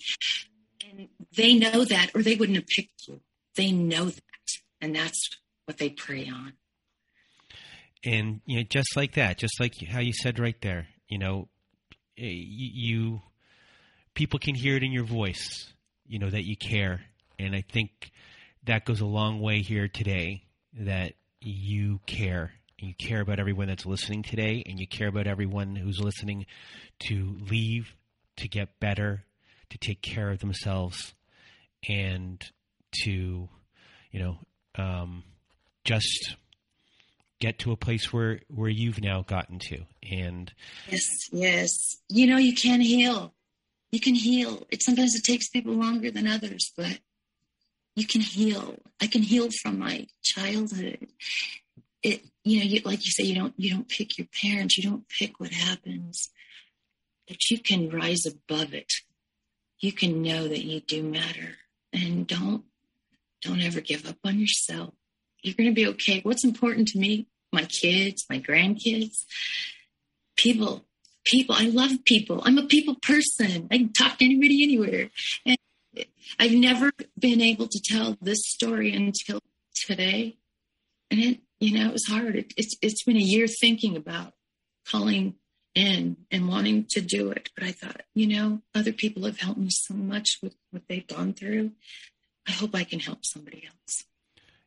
[0.88, 3.20] And they know that, or they wouldn't have picked you.
[3.54, 4.22] They know that.
[4.80, 5.30] And that's
[5.66, 6.54] what they prey on.
[8.04, 11.48] And you know, just like that, just like how you said right there, you know,
[12.18, 13.20] eh, you
[14.14, 15.72] people can hear it in your voice,
[16.06, 17.02] you know, that you care.
[17.38, 18.10] And I think
[18.64, 20.44] that goes a long way here today
[20.74, 22.52] that you care.
[22.78, 26.46] You care about everyone that's listening today, and you care about everyone who's listening
[27.00, 27.94] to leave,
[28.36, 29.24] to get better,
[29.70, 31.14] to take care of themselves.
[31.88, 32.44] and
[33.04, 33.48] to,
[34.10, 34.36] you know,
[34.76, 35.22] um,
[35.84, 36.36] just
[37.40, 39.78] get to a place where where you've now gotten to
[40.10, 40.52] and
[40.90, 43.32] yes yes you know you can heal
[43.90, 46.98] you can heal it sometimes it takes people longer than others but
[47.96, 51.06] you can heal i can heal from my childhood
[52.02, 54.88] it you know you, like you say you don't you don't pick your parents you
[54.88, 56.30] don't pick what happens
[57.28, 58.92] but you can rise above it
[59.80, 61.56] you can know that you do matter
[61.92, 62.64] and don't
[63.42, 64.94] don't ever give up on yourself
[65.42, 66.20] you're going to be okay.
[66.22, 67.26] What's important to me?
[67.52, 69.24] My kids, my grandkids,
[70.36, 70.84] people,
[71.24, 71.54] people.
[71.58, 72.42] I love people.
[72.44, 73.68] I'm a people person.
[73.70, 75.10] I can talk to anybody anywhere.
[75.46, 75.56] And
[76.38, 79.40] I've never been able to tell this story until
[79.74, 80.36] today.
[81.10, 82.36] And it, you know, it was hard.
[82.36, 84.32] It, it's, it's been a year thinking about
[84.86, 85.34] calling
[85.74, 87.50] in and wanting to do it.
[87.54, 91.06] But I thought, you know, other people have helped me so much with what they've
[91.06, 91.72] gone through.
[92.46, 94.04] I hope I can help somebody else.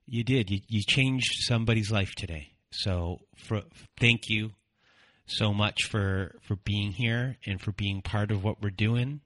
[0.06, 0.50] You did.
[0.50, 2.54] You, you changed somebody's life today.
[2.72, 3.62] So for,
[3.98, 4.52] thank you
[5.26, 9.22] so much for for being here and for being part of what we're doing.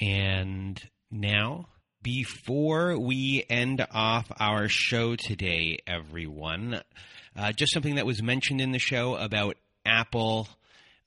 [0.00, 0.80] And
[1.10, 1.66] now,
[2.02, 6.80] before we end off our show today, everyone,
[7.36, 10.48] uh, just something that was mentioned in the show about Apple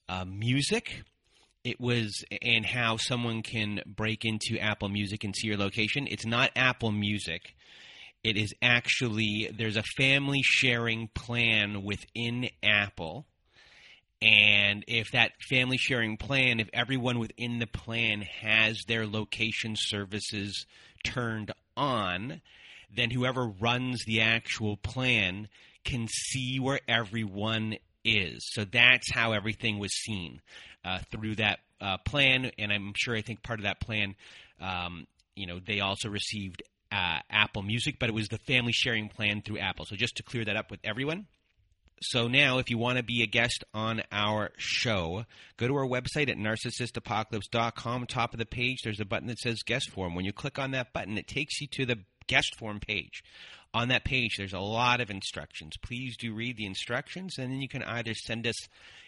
[0.08, 1.04] uh, Music.
[1.64, 6.08] It was and how someone can break into Apple Music and see your location.
[6.10, 7.56] It's not Apple Music
[8.24, 13.26] it is actually there's a family sharing plan within Apple.
[14.22, 20.66] And if that family sharing plan, if everyone within the plan has their location services
[21.06, 22.42] turned on,
[22.94, 25.48] then whoever runs the actual plan
[25.86, 28.50] can see where everyone is.
[28.52, 30.42] So that's how everything was seen
[30.84, 32.52] uh, through that uh, plan.
[32.58, 34.16] And I'm sure I think part of that plan,
[34.60, 39.08] um, you know, they also received uh, Apple Music, but it was the family sharing
[39.08, 39.86] plan through Apple.
[39.86, 41.28] So just to clear that up with everyone.
[42.02, 45.26] So now, if you want to be a guest on our show,
[45.58, 48.06] go to our website at narcissistapocalypse.com.
[48.08, 50.16] Top of the page, there's a button that says guest form.
[50.16, 53.24] When you click on that button, it takes you to the guest form page.
[53.74, 55.74] On that page, there's a lot of instructions.
[55.82, 58.56] Please do read the instructions, and then you can either send us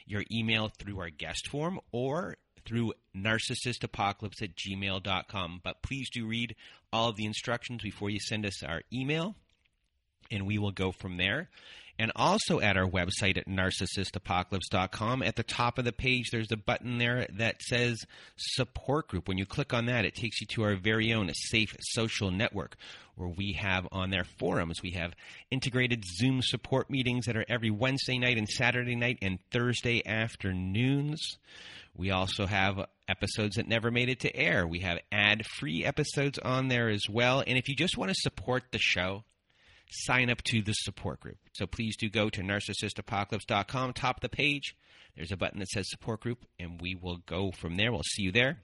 [0.05, 2.35] your email through our guest form or
[2.65, 5.61] through narcissistapocalypse at gmail.com.
[5.63, 6.55] But please do read
[6.93, 9.35] all of the instructions before you send us our email,
[10.29, 11.49] and we will go from there.
[12.01, 16.57] And also at our website at narcissistapocalypse.com, at the top of the page, there's a
[16.57, 17.99] button there that says
[18.35, 19.27] support group.
[19.27, 22.75] When you click on that, it takes you to our very own safe social network
[23.13, 25.13] where we have on their forums, we have
[25.51, 31.37] integrated Zoom support meetings that are every Wednesday night and Saturday night and Thursday afternoons.
[31.95, 34.65] We also have episodes that never made it to air.
[34.65, 37.43] We have ad free episodes on there as well.
[37.45, 39.23] And if you just want to support the show,
[39.91, 41.37] sign up to the support group.
[41.53, 44.75] So please do go to narcissistapocalypse.com, top of the page.
[45.15, 47.91] There's a button that says support group, and we will go from there.
[47.91, 48.59] We'll see you there.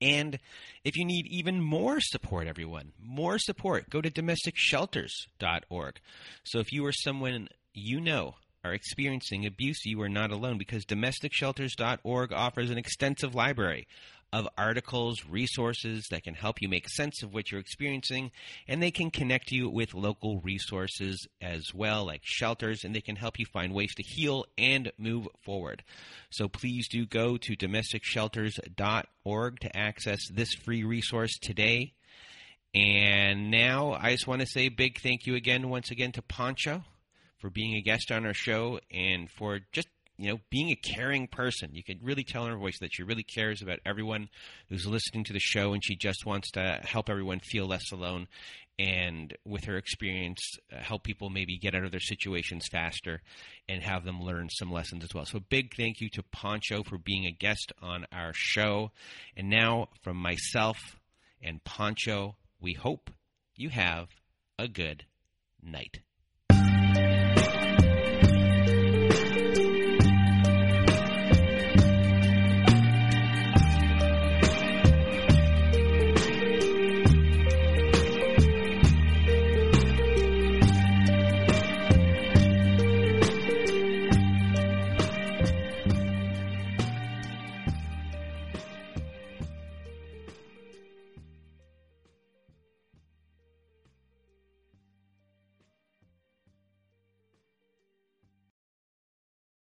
[0.00, 0.38] And
[0.84, 6.00] if you need even more support, everyone, more support, go to domesticshelters.org.
[6.44, 10.84] So if you or someone you know are experiencing abuse, you are not alone because
[10.84, 13.86] domesticshelters.org offers an extensive library
[14.36, 18.30] of articles, resources that can help you make sense of what you're experiencing,
[18.68, 23.16] and they can connect you with local resources as well, like shelters, and they can
[23.16, 25.82] help you find ways to heal and move forward.
[26.28, 31.94] So please do go to domesticshelters.org to access this free resource today.
[32.74, 36.84] And now I just want to say big thank you again, once again, to Poncho
[37.38, 39.88] for being a guest on our show and for just
[40.18, 41.70] you know being a caring person.
[41.74, 44.28] You can really tell in her voice that she really cares about everyone
[44.68, 48.28] who's listening to the show and she just wants to help everyone feel less alone
[48.78, 50.40] and with her experience
[50.72, 53.22] uh, help people maybe get out of their situations faster
[53.68, 55.24] and have them learn some lessons as well.
[55.24, 58.90] So big thank you to poncho for being a guest on our show.
[59.36, 60.78] And now from myself
[61.42, 63.10] and poncho we hope
[63.54, 64.08] you have
[64.58, 65.04] a good
[65.62, 66.00] night